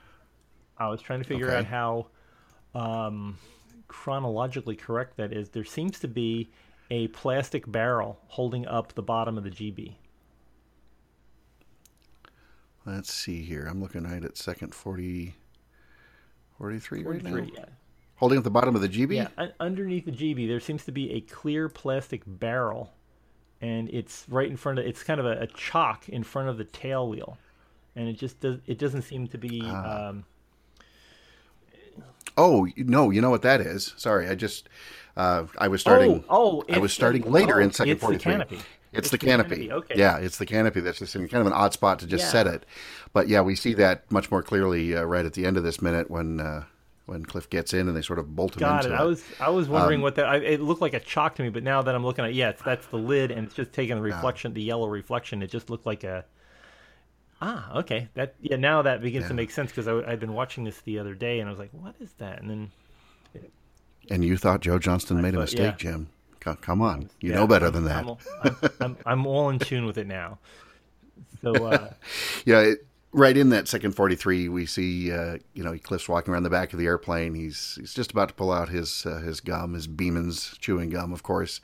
[0.77, 1.57] I was trying to figure okay.
[1.57, 2.07] out how
[2.75, 3.37] um,
[3.87, 6.49] chronologically correct that is, there seems to be
[6.91, 9.97] a plastic barrel holding up the bottom of the Gee Bee.
[12.85, 13.67] Let's see here.
[13.69, 15.35] I'm looking right at second 40,
[16.57, 17.59] 43, 43 right now.
[17.59, 17.65] Yeah.
[18.15, 19.17] Holding up the bottom of the Gee Bee?
[19.17, 22.91] Yeah, un- underneath the Gee Bee, there seems to be a clear plastic barrel,
[23.61, 24.85] and it's right in front of.
[24.85, 27.37] It's kind of a, a chock in front of the tail wheel,
[27.95, 28.59] and it just does.
[28.65, 29.61] It doesn't seem to be.
[29.63, 30.07] Ah.
[30.07, 30.25] Um,
[32.37, 33.93] Oh no, you know what that is?
[33.97, 34.69] Sorry, I just
[35.15, 36.23] uh, I was starting.
[36.29, 38.41] Oh, oh I was starting later oh, in second forty three.
[38.97, 39.67] It's, it's, the, canopy.
[39.67, 39.71] canopy.
[39.71, 39.95] Okay.
[39.97, 40.81] Yeah, it's the canopy.
[40.81, 42.31] That's just in kind of an odd spot to just yeah.
[42.31, 42.65] set it.
[43.13, 45.81] But yeah, we see that much more clearly uh, right at the end of this
[45.81, 46.63] minute when uh,
[47.05, 48.99] when Cliff gets in and they sort of bolt him Got into it.
[48.99, 49.01] it.
[49.01, 50.25] I was I was wondering um, what that.
[50.25, 52.51] I, it looked like a chalk to me, but now that I'm looking at, yeah,
[52.51, 55.41] that's the lid, and it's just taking the reflection, the yellow reflection.
[55.41, 56.25] It just looked like a
[57.41, 58.09] Ah, okay.
[58.15, 58.55] That yeah.
[58.55, 59.29] Now that begins yeah.
[59.29, 61.69] to make sense because I'd been watching this the other day and I was like,
[61.71, 62.71] "What is that?" And then.
[64.09, 65.91] And you thought Joe Johnston I made thought, a mistake, yeah.
[65.91, 66.07] Jim?
[66.55, 68.05] Come on, you yeah, know better than that.
[68.05, 70.39] I'm, I'm, I'm, I'm, all in tune with it now.
[71.41, 71.53] So.
[71.53, 71.93] Uh,
[72.45, 72.59] yeah.
[72.59, 76.49] It, right in that second 43 we see uh, you know cliff's walking around the
[76.49, 79.73] back of the airplane he's he's just about to pull out his uh, his gum
[79.73, 81.61] his beeman's chewing gum of course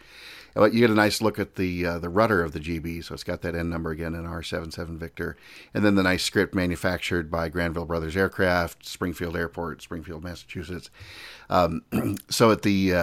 [0.56, 3.02] but you get a nice look at the uh, the rudder of the Gee Bee,
[3.02, 5.36] so it's got that N number again in R77 Victor,
[5.74, 10.90] and then the nice script manufactured by Granville Brothers Aircraft, Springfield Airport, Springfield, Massachusetts.
[11.50, 11.82] Um,
[12.30, 12.94] so at the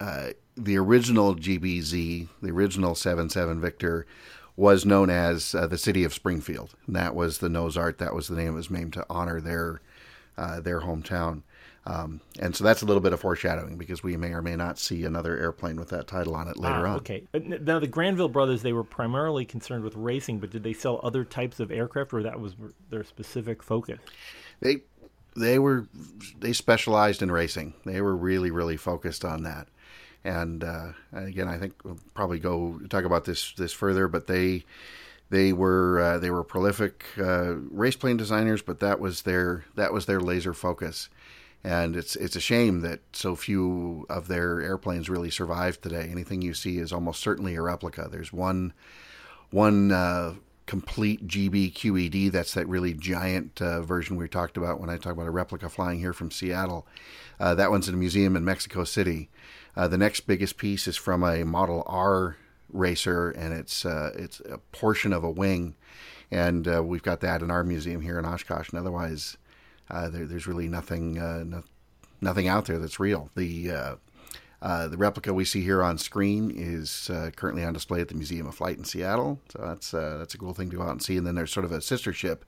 [0.00, 4.06] uh, the original GBZ, the original 77 Victor,
[4.56, 6.74] was known as uh, the city of Springfield.
[6.86, 7.98] And that was the nose art.
[7.98, 9.80] That was the name it was named to honor their
[10.36, 11.42] uh, their hometown.
[11.86, 14.78] Um, and so that's a little bit of foreshadowing because we may or may not
[14.78, 16.96] see another airplane with that title on it later ah, on.
[16.98, 17.24] Okay.
[17.32, 21.24] Now, the Granville brothers, they were primarily concerned with racing, but did they sell other
[21.24, 22.54] types of aircraft or that was
[22.90, 23.98] their specific focus?
[24.60, 24.82] They
[25.36, 25.88] they were
[26.38, 27.74] they specialized in racing.
[27.86, 29.68] They were really really focused on that.
[30.24, 34.64] And uh, again, I think we'll probably go talk about this this further, but they
[35.30, 39.92] they were uh, they were prolific uh, race plane designers, but that was their that
[39.92, 41.08] was their laser focus
[41.62, 46.08] and it's it's a shame that so few of their airplanes really survive today.
[46.10, 48.08] Anything you see is almost certainly a replica.
[48.10, 48.72] There's one
[49.50, 50.34] one uh,
[50.66, 52.32] complete GBQED.
[52.32, 55.68] That's that really giant uh, version we talked about when I talked about a replica
[55.68, 56.86] flying here from Seattle.
[57.38, 59.28] Uh, that one's in a museum in Mexico City.
[59.76, 62.36] Uh, the next biggest piece is from a Model R
[62.72, 65.76] racer, and it's uh, it's a portion of a wing,
[66.30, 68.70] and uh, we've got that in our museum here in Oshkosh.
[68.70, 69.36] And otherwise,
[69.90, 71.62] uh, there, there's really nothing uh, no,
[72.20, 73.30] nothing out there that's real.
[73.36, 73.70] The
[74.62, 78.14] uh, the replica we see here on screen is uh, currently on display at the
[78.14, 79.40] Museum of Flight in Seattle.
[79.48, 81.16] So that's uh, that's a cool thing to go out and see.
[81.16, 82.44] And then there's sort of a sister ship,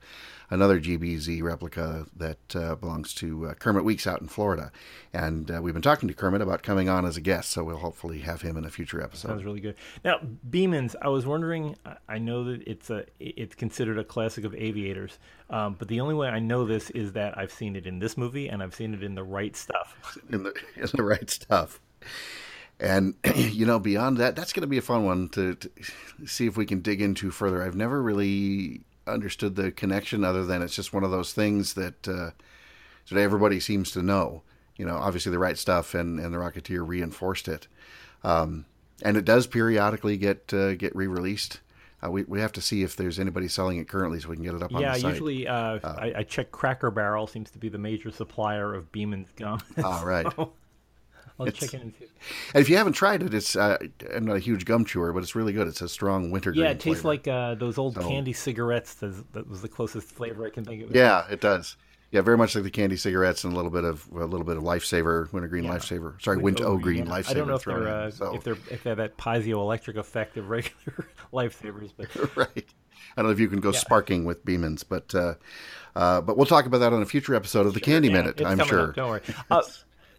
[0.51, 4.71] another GBZ replica that uh, belongs to uh, Kermit Weeks out in Florida.
[5.11, 7.77] And uh, we've been talking to Kermit about coming on as a guest, so we'll
[7.77, 9.29] hopefully have him in a future episode.
[9.29, 9.75] Sounds really good.
[10.05, 11.75] Now, Beemans, I was wondering.
[12.07, 15.17] I know that it's a it's considered a classic of aviators,
[15.49, 18.17] um, but the only way I know this is that I've seen it in this
[18.17, 20.19] movie and I've seen it in the right stuff.
[20.29, 21.79] In the in the right stuff.
[22.79, 25.69] And you know, beyond that, that's going to be a fun one to, to
[26.25, 27.63] see if we can dig into further.
[27.63, 32.07] I've never really understood the connection, other than it's just one of those things that
[32.07, 32.31] uh,
[33.09, 34.43] that everybody seems to know.
[34.77, 37.67] You know, obviously the right stuff and, and the Rocketeer reinforced it,
[38.23, 38.65] um,
[39.03, 41.59] and it does periodically get uh, get re released.
[42.03, 44.43] Uh, we we have to see if there's anybody selling it currently, so we can
[44.43, 44.71] get it up.
[44.71, 47.77] Yeah, on the usually uh, uh, I, I, check Cracker Barrel seems to be the
[47.77, 49.61] major supplier of Beeman's gum.
[49.83, 50.25] All right.
[51.39, 52.05] I'll it's, check in and see.
[52.53, 53.77] And if you haven't tried it, it's uh,
[54.13, 55.67] I'm not a huge gum chewer, but it's really good.
[55.67, 56.53] It's a strong winter.
[56.53, 57.07] Yeah, it tastes flavor.
[57.07, 58.95] like uh, those old so, candy cigarettes.
[58.95, 60.95] That was the closest flavor I can think of.
[60.95, 61.75] Yeah, it does.
[62.11, 64.55] Yeah, very much like the candy cigarettes and a little bit of a little bit
[64.55, 65.71] of Lifesaver, Wintergreen yeah.
[65.71, 66.21] Lifesaver.
[66.21, 67.11] Sorry, Winter O Green yeah.
[67.11, 67.29] Lifesaver.
[67.29, 68.35] I don't know if they're, uh, so.
[68.35, 72.65] if they're if they have that piezoelectric effect of regular Lifesavers, but right.
[73.17, 73.79] I don't know if you can go yeah.
[73.79, 75.33] sparking with Beemans, but uh,
[75.95, 78.41] uh, but we'll talk about that on a future episode of the Candy Minute.
[78.45, 78.89] I'm sure.
[78.89, 79.21] Up, don't worry.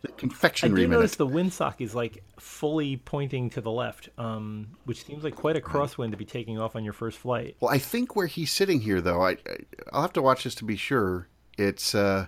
[0.05, 0.97] The confectionery I minute.
[0.97, 5.57] notice the windsock is like fully pointing to the left, um, which seems like quite
[5.57, 7.57] a crosswind to be taking off on your first flight.
[7.61, 9.39] Well, I think where he's sitting here, though, I
[9.95, 11.29] I'll have to watch this to be sure.
[11.57, 12.27] It's uh,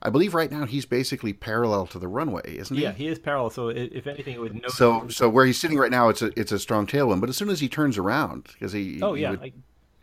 [0.00, 2.84] I believe right now he's basically parallel to the runway, isn't he?
[2.84, 3.50] Yeah, he is parallel.
[3.50, 4.68] So if anything, it would no.
[4.68, 7.20] So so where he's sitting right now, it's a it's a strong tailwind.
[7.20, 9.52] But as soon as he turns around, because he oh yeah, would, I...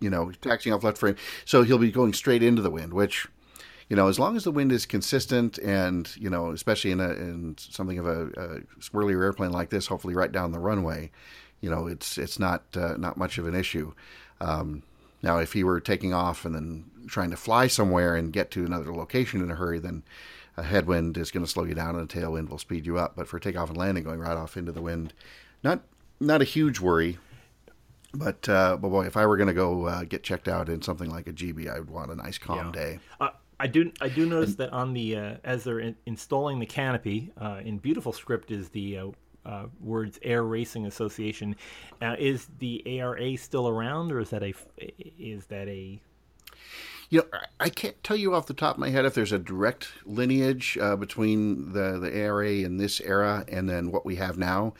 [0.01, 1.15] you know taxing off left frame,
[1.45, 2.93] so he'll be going straight into the wind.
[2.93, 3.27] Which,
[3.91, 7.09] you know, as long as the wind is consistent and you know, especially in a
[7.09, 11.11] in something of a, a swirlier airplane like this, hopefully right down the runway,
[11.59, 13.91] you know, it's it's not uh, not much of an issue.
[14.39, 14.83] Um,
[15.21, 18.65] now, if he were taking off and then trying to fly somewhere and get to
[18.65, 20.03] another location in a hurry, then
[20.55, 23.17] a headwind is going to slow you down and a tailwind will speed you up.
[23.17, 25.13] But for takeoff and landing, going right off into the wind,
[25.65, 25.81] not
[26.17, 27.17] not a huge worry.
[28.13, 30.81] But uh, but boy, if I were going to go uh, get checked out in
[30.81, 32.71] something like a Gee Bee, I would want a nice calm yeah.
[32.71, 32.99] day.
[33.19, 33.31] Uh,
[33.61, 36.65] I do I do notice and, that on the uh, as they're in, installing the
[36.65, 39.07] canopy uh, in beautiful script is the uh,
[39.45, 41.55] uh, words Air Racing Association.
[42.01, 46.01] Now, is the ARA still around, or is that a is that a
[47.11, 49.37] you know, I can't tell you off the top of my head if there's a
[49.37, 54.39] direct lineage uh, between the the ARA in this era and then what we have
[54.39, 54.73] now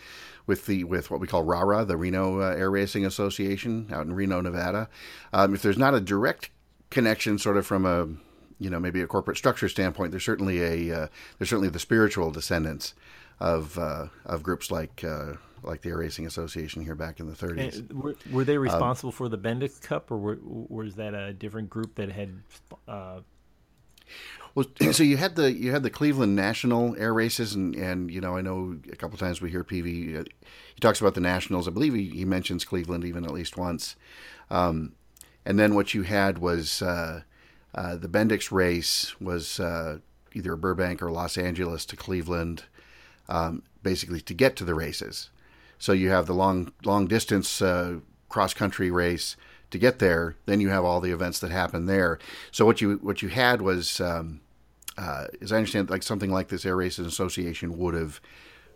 [0.48, 4.14] with the with what we call RARA, the Reno uh, Air Racing Association out in
[4.14, 4.90] Reno, Nevada.
[5.34, 6.50] Um, if there's not a direct
[6.90, 8.08] connection, sort of from a
[8.62, 11.08] you know maybe a corporate structure standpoint, there's certainly a uh,
[11.38, 12.94] there's certainly the spiritual descendants
[13.40, 15.34] of uh, of groups like uh,
[15.64, 17.92] like the Air Racing Association here back in the 30s.
[17.92, 21.34] Were, were, they um, responsible um, for the Bendix Cup, or were, was that a
[21.34, 22.34] different group that had?
[22.88, 23.22] Uh...
[24.54, 28.22] Well, so you had the you had the Cleveland National Air Races, and and you
[28.22, 30.20] know I know a couple times we hear Peevy.
[30.20, 30.24] Uh,
[30.76, 31.68] he talks about the Nationals.
[31.68, 33.96] I believe he, he mentions Cleveland even at least once.
[34.52, 34.94] Um,
[35.48, 37.22] and then what you had was uh,
[37.74, 40.00] uh, the Bendix race was uh,
[40.34, 42.64] either Burbank or Los Angeles to Cleveland
[43.30, 45.30] um, basically to get to the races.
[45.78, 48.00] So you have the long long distance uh,
[48.30, 49.36] cross country race
[49.72, 50.36] to get there.
[50.46, 52.20] Then you have all the events that happen there.
[52.52, 54.42] So what you what you had was, um,
[54.98, 58.22] uh, as I understand, like something like this Air Races Association would have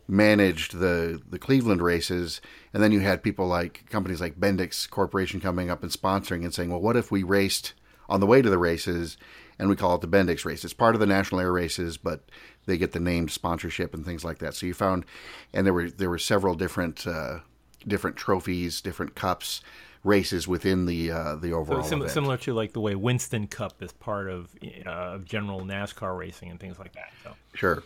[0.07, 2.41] managed the the Cleveland races,
[2.73, 6.53] and then you had people like companies like Bendix Corporation coming up and sponsoring and
[6.53, 7.73] saying, well, what if we raced
[8.09, 9.17] on the way to the races
[9.57, 10.63] and we call it the Bendix race.
[10.63, 12.21] It's part of the National Air Races, but
[12.65, 14.53] they get the named sponsorship and things like that.
[14.53, 15.05] So you found,
[15.53, 17.39] and there were there were several different uh,
[17.87, 19.61] different trophies, different cups,
[20.03, 21.83] races within the uh, the overall.
[21.83, 24.53] So sim- similar to like the way Winston Cup is part of
[24.85, 27.11] uh, general NASCAR racing and things like that.
[27.23, 27.83] So sure,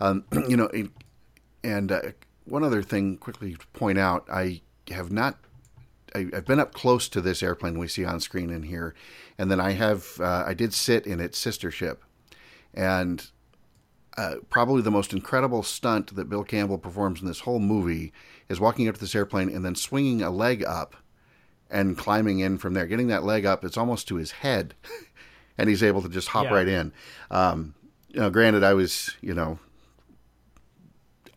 [0.00, 0.70] um, you know,
[1.62, 2.00] and uh,
[2.44, 5.38] one other thing quickly to point out, I have not.
[6.14, 8.94] I, have been up close to this airplane we see on screen in here,
[9.38, 12.02] and then I have uh, I did sit in its sister ship,
[12.74, 13.30] and
[14.16, 18.12] uh, probably the most incredible stunt that Bill Campbell performs in this whole movie
[18.48, 20.96] is walking up to this airplane and then swinging a leg up
[21.70, 23.64] and climbing in from there, getting that leg up.
[23.64, 24.74] It's almost to his head,
[25.58, 26.54] and he's able to just hop yeah.
[26.54, 26.92] right in.
[27.30, 27.74] Um,
[28.08, 29.58] you know, granted, I was you know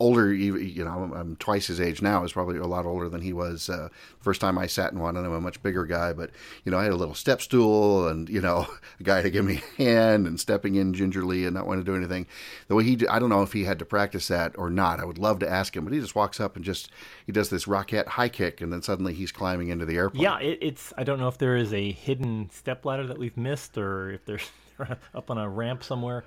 [0.01, 2.19] older, you know, I'm twice his age now.
[2.19, 3.89] I was probably a lot older than he was uh,
[4.19, 6.11] first time I sat in one, and I'm a much bigger guy.
[6.11, 6.31] But
[6.65, 8.67] you know, I had a little step stool, and you know,
[8.99, 11.91] a guy to give me a hand, and stepping in gingerly and not wanting to
[11.91, 12.25] do anything.
[12.67, 14.99] The way he, I don't know if he had to practice that or not.
[14.99, 16.89] I would love to ask him, but he just walks up and just
[17.25, 20.23] he does this rocket high kick, and then suddenly he's climbing into the airplane.
[20.23, 20.93] Yeah, it, it's.
[20.97, 24.25] I don't know if there is a hidden step ladder that we've missed, or if
[24.25, 24.49] there's
[25.13, 26.23] up on a ramp somewhere.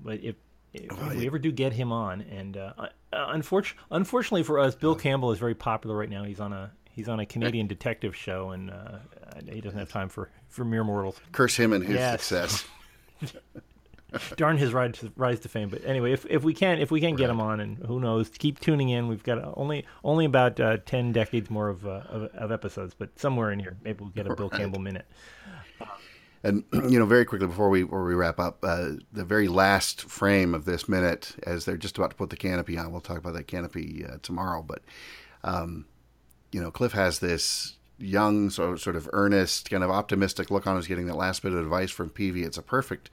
[0.00, 0.36] But if
[0.84, 4.74] if, oh, we ever do get him on, and uh, uh, unfortunately, unfortunately for us,
[4.74, 6.24] Bill Campbell is very popular right now.
[6.24, 8.98] He's on a he's on a Canadian detective show, and uh,
[9.50, 11.20] he doesn't have time for for mere mortals.
[11.32, 12.24] Curse him and his yes.
[12.24, 12.64] success.
[14.36, 15.68] darn his rise to, rise to fame.
[15.68, 17.18] But anyway, if if we can if we can right.
[17.18, 19.08] get him on, and who knows, keep tuning in.
[19.08, 23.18] We've got only only about uh, ten decades more of, uh, of, of episodes, but
[23.18, 24.48] somewhere in here, maybe we'll get a Bill.
[24.48, 25.06] Campbell minute.
[26.42, 30.02] And you know, very quickly before we before we wrap up, uh, the very last
[30.02, 33.18] frame of this minute, as they're just about to put the canopy on, we'll talk
[33.18, 34.62] about that canopy uh, tomorrow.
[34.62, 34.82] But
[35.44, 35.86] um,
[36.52, 40.76] you know, Cliff has this young, so sort of earnest, kind of optimistic look on
[40.76, 42.44] his getting that last bit of advice from Peevy.
[42.44, 43.10] It's a perfect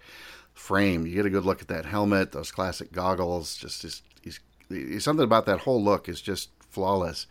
[0.54, 1.06] frame.
[1.06, 3.58] You get a good look at that helmet, those classic goggles.
[3.58, 7.28] Just, is, he's, he's something about that whole look is just flawless.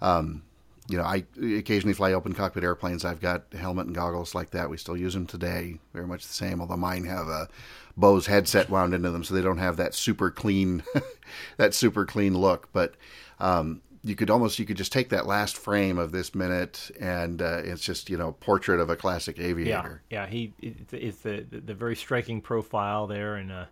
[0.00, 0.42] Um,
[0.88, 3.04] you know, I occasionally fly open cockpit airplanes.
[3.04, 4.68] I've got helmet and goggles like that.
[4.68, 6.60] We still use them today, very much the same.
[6.60, 7.48] Although mine have a
[7.96, 10.82] Bose headset wound into them, so they don't have that super clean,
[11.56, 12.68] that super clean look.
[12.72, 12.94] But
[13.38, 17.40] um, you could almost you could just take that last frame of this minute and
[17.40, 20.02] uh, it's just you know portrait of a classic aviator.
[20.10, 20.26] Yeah, yeah.
[20.28, 23.66] He it's, the the very striking profile there, and uh,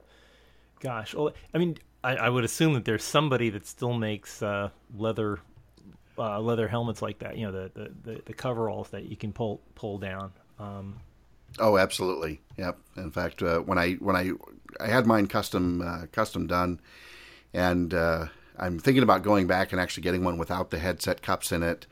[0.78, 4.70] gosh, well, I mean, I, I, would assume that there's somebody that still makes uh,
[4.96, 5.40] leather
[6.20, 7.36] uh, leather helmets like that.
[7.36, 10.32] You know, the, the, the, the coveralls that you can pull pull down.
[10.58, 11.00] Um,
[11.58, 12.40] oh, absolutely.
[12.58, 12.78] Yep.
[12.96, 14.30] In fact, uh, when I when I
[14.78, 16.80] I had mine custom uh, custom done,
[17.54, 17.92] and
[18.60, 21.86] I'm thinking about going back and actually getting one without the headset cups in it,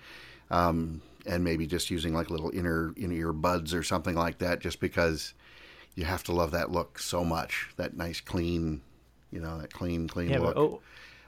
[0.51, 4.61] um, and maybe just using like little inner in ear buds or something like that,
[4.61, 5.33] just because
[5.95, 7.71] you have to love that look so much.
[7.77, 8.83] That nice, clean,
[9.31, 10.55] you know, that clean, clean yeah, look.
[10.55, 10.81] But, oh,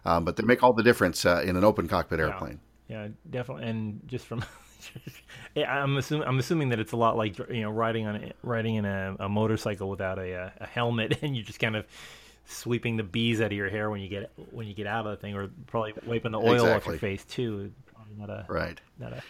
[0.04, 2.60] um, but they make all the difference uh, in an open cockpit airplane.
[2.90, 3.68] Yeah, definitely.
[3.68, 4.44] And just from
[5.56, 8.74] I'm assuming I'm assuming that it's a lot like you know riding on a, riding
[8.74, 11.86] in a, a motorcycle without a, uh, a helmet, and you're just kind of
[12.46, 15.12] sweeping the bees out of your hair when you get when you get out of
[15.12, 16.74] the thing, or probably wiping the oil exactly.
[16.74, 17.70] off your face too.
[17.94, 18.80] Probably not a right.
[18.98, 19.22] Not a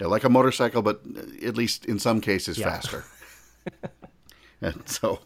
[0.00, 2.70] yeah, like a motorcycle, but uh, at least in some cases yeah.
[2.70, 3.04] faster.
[4.62, 5.20] and so,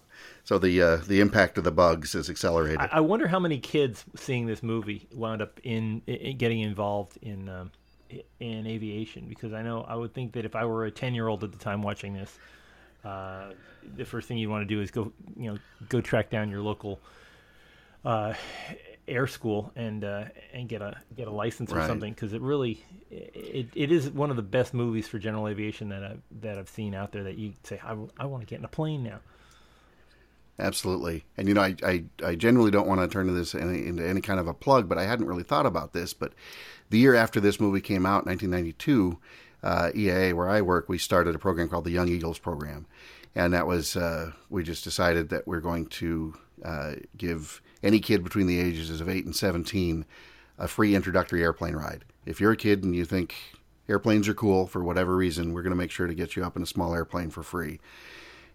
[0.48, 2.78] so the uh, the impact of the bugs is accelerated.
[2.78, 7.18] I, I, wonder how many kids seeing this movie wound up in, in getting involved
[7.20, 7.70] in um,
[8.40, 11.28] in aviation because I know I would think that if I were a ten year
[11.28, 12.38] old at the time watching this,
[13.04, 13.50] uh,
[13.94, 15.58] the first thing you want to do is go you know
[15.90, 16.98] go track down your local
[18.06, 18.32] uh,
[19.06, 20.24] air school and uh,
[20.54, 24.30] and get a get a license or something because it really it, it is one
[24.30, 27.36] of the best movies for general aviation that I've that I've seen out there that
[27.36, 29.20] you say I, I want to get in a plane now.
[30.60, 34.06] Absolutely, and you know I I, I generally don't want to turn this any, into
[34.06, 36.12] any kind of a plug, but I hadn't really thought about this.
[36.12, 36.32] But
[36.90, 39.18] the year after this movie came out, 1992,
[39.62, 42.86] uh, EAA where I work, we started a program called the Young Eagles Program,
[43.36, 46.34] and that was uh, we just decided that we're going to
[46.64, 50.04] uh, give any kid between the ages of 8 and 17
[50.58, 52.04] a free introductory airplane ride.
[52.26, 53.34] If you're a kid and you think
[53.88, 56.56] airplanes are cool for whatever reason, we're going to make sure to get you up
[56.56, 57.78] in a small airplane for free.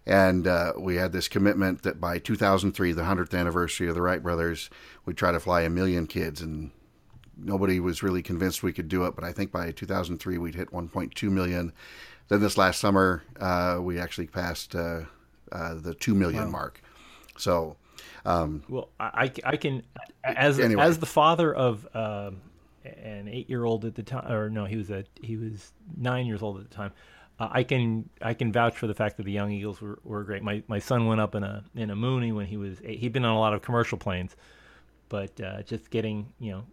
[0.06, 4.22] And uh, we had this commitment that by 2003, the 100th anniversary of the Wright
[4.22, 4.68] brothers,
[5.06, 6.42] we'd try to fly a million kids.
[6.42, 6.72] And
[7.38, 9.14] nobody was really convinced we could do it.
[9.14, 11.72] But I think by 2003, we'd hit 1.2 million.
[12.28, 15.02] Then this last summer, uh, we actually passed uh,
[15.52, 16.50] uh the 2 million wow.
[16.50, 16.82] mark.
[17.36, 17.76] So
[18.24, 19.82] um, well, I, I can
[20.22, 20.82] as anyway.
[20.82, 22.30] as the father of uh,
[22.84, 26.26] an eight year old at the time, or no, he was a he was nine
[26.26, 26.92] years old at the time.
[27.38, 30.22] Uh, I can I can vouch for the fact that the Young Eagles were, were
[30.22, 30.42] great.
[30.42, 32.98] My my son went up in a in a Mooney when he was eight.
[33.00, 34.36] he'd been on a lot of commercial planes,
[35.08, 36.64] but uh, just getting you know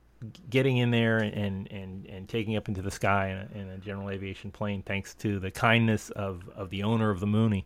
[0.49, 3.78] getting in there and and and taking up into the sky in a, in a
[3.80, 7.66] general aviation plane, thanks to the kindness of of the owner of the Mooney.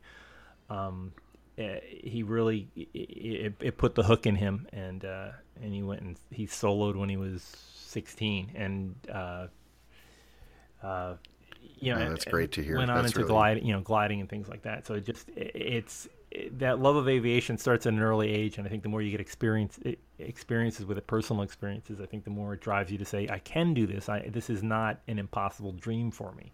[0.70, 1.12] Um,
[1.58, 5.30] uh, he really it, it, put the hook in him, and uh,
[5.62, 7.44] and he went and he soloed when he was
[7.76, 9.48] 16, and uh,
[10.84, 11.16] uh,
[11.80, 12.78] you know oh, that's great to hear.
[12.78, 13.30] Went on that's into really...
[13.30, 14.86] gliding, you know, gliding and things like that.
[14.86, 18.58] So it just it, it's it, that love of aviation starts at an early age,
[18.58, 19.80] and I think the more you get experience
[20.20, 23.40] experiences with it, personal experiences, I think the more it drives you to say, I
[23.40, 24.10] can do this.
[24.10, 26.52] I this is not an impossible dream for me.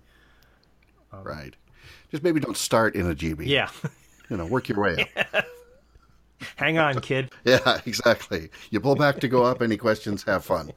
[1.12, 1.56] Um, right.
[2.10, 3.46] Just maybe don't start in a Gee Bee.
[3.46, 3.70] Yeah.
[4.30, 5.46] you know, work your way up.
[6.56, 7.32] Hang on, kid.
[7.44, 8.50] yeah, exactly.
[8.72, 9.62] You pull back to go up.
[9.62, 10.24] Any questions?
[10.24, 10.72] Have fun.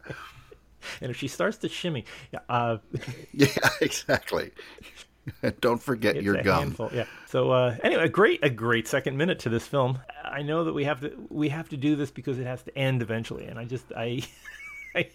[1.00, 2.04] And if she starts to shimmy,
[2.48, 2.78] uh,
[3.32, 3.48] yeah,
[3.80, 4.52] exactly.
[5.60, 6.62] Don't forget your gum.
[6.62, 6.90] Handful.
[6.92, 7.04] Yeah.
[7.26, 9.98] So uh, anyway, a great a great second minute to this film.
[10.22, 12.76] I know that we have to we have to do this because it has to
[12.78, 14.22] end eventually, and I just I
[14.94, 15.08] I,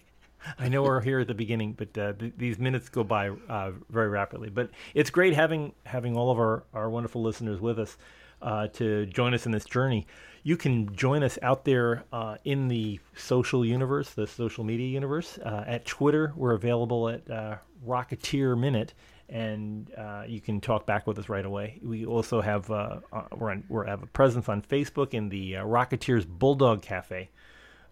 [0.57, 3.71] I know we're here at the beginning, but uh, th- these minutes go by uh,
[3.89, 4.49] very rapidly.
[4.49, 7.97] But it's great having having all of our our wonderful listeners with us
[8.41, 10.05] uh, to join us in this journey.
[10.43, 15.37] You can join us out there uh, in the social universe, the social media universe.
[15.37, 18.93] Uh, at Twitter, we're available at uh, Rocketeer Minute.
[19.27, 21.79] and uh, you can talk back with us right away.
[21.83, 26.81] We also have we're on, we have a presence on Facebook in the Rocketeers Bulldog
[26.81, 27.29] Cafe,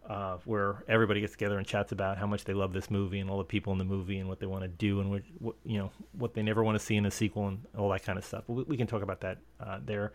[0.08, 3.30] uh, where everybody gets together and chats about how much they love this movie and
[3.30, 5.56] all the people in the movie and what they want to do and what, what,
[5.66, 8.18] you know what they never want to see in a sequel and all that kind
[8.18, 8.44] of stuff.
[8.48, 10.14] We, we can talk about that uh, there.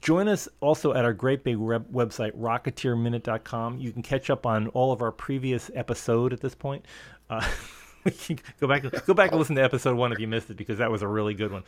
[0.00, 3.78] join us also at our great big web- website, rocketeerminute.com.
[3.78, 6.86] You can catch up on all of our previous episode at this point.
[8.60, 10.90] go back go back and listen to episode one if you missed it because that
[10.90, 11.62] was a really good one.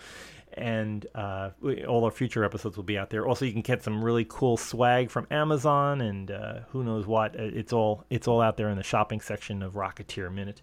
[0.53, 1.51] And uh,
[1.89, 3.27] all our future episodes will be out there.
[3.27, 7.39] Also you can get some really cool swag from amazon and uh, who knows what.
[7.39, 10.63] Uh, it's all it's all out there in the shopping section of rocketeer minute.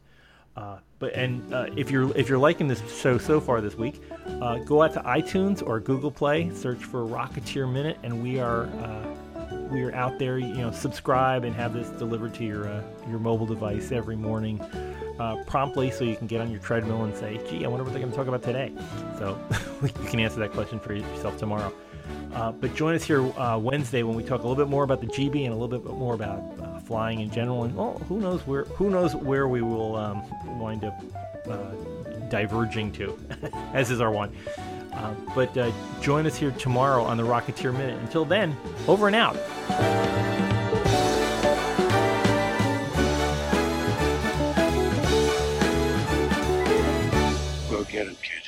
[0.55, 3.99] Uh, but and uh, if you're if you're liking this show so far this week,
[4.41, 8.65] uh, go out to iTunes or Google Play, search for Rocketeer Minute, and we are
[9.72, 10.38] we are out there.
[10.38, 14.60] You know, subscribe and have this delivered to your your mobile device every morning
[15.20, 17.93] uh, promptly so you can get on your treadmill and say, gee, I wonder what
[17.93, 18.72] they're going to talk about today.
[19.18, 19.39] So
[19.82, 21.74] you can answer that question for yourself tomorrow.
[22.34, 25.01] Uh, but join us here uh, Wednesday when we talk a little bit more about
[25.01, 27.64] the Gee Bee and a little bit more about uh, flying in general.
[27.64, 30.24] And well, who knows where who knows where we will um,
[30.60, 30.99] wind up
[31.47, 31.72] uh,
[32.30, 33.18] diverging to,
[33.74, 34.36] as is our one.
[34.95, 35.57] Uh, but
[36.01, 37.99] join us here tomorrow on the Rocketeer Minute.
[37.99, 38.55] Until then,
[38.87, 39.35] over and out.
[47.69, 48.42] Go get him, kid.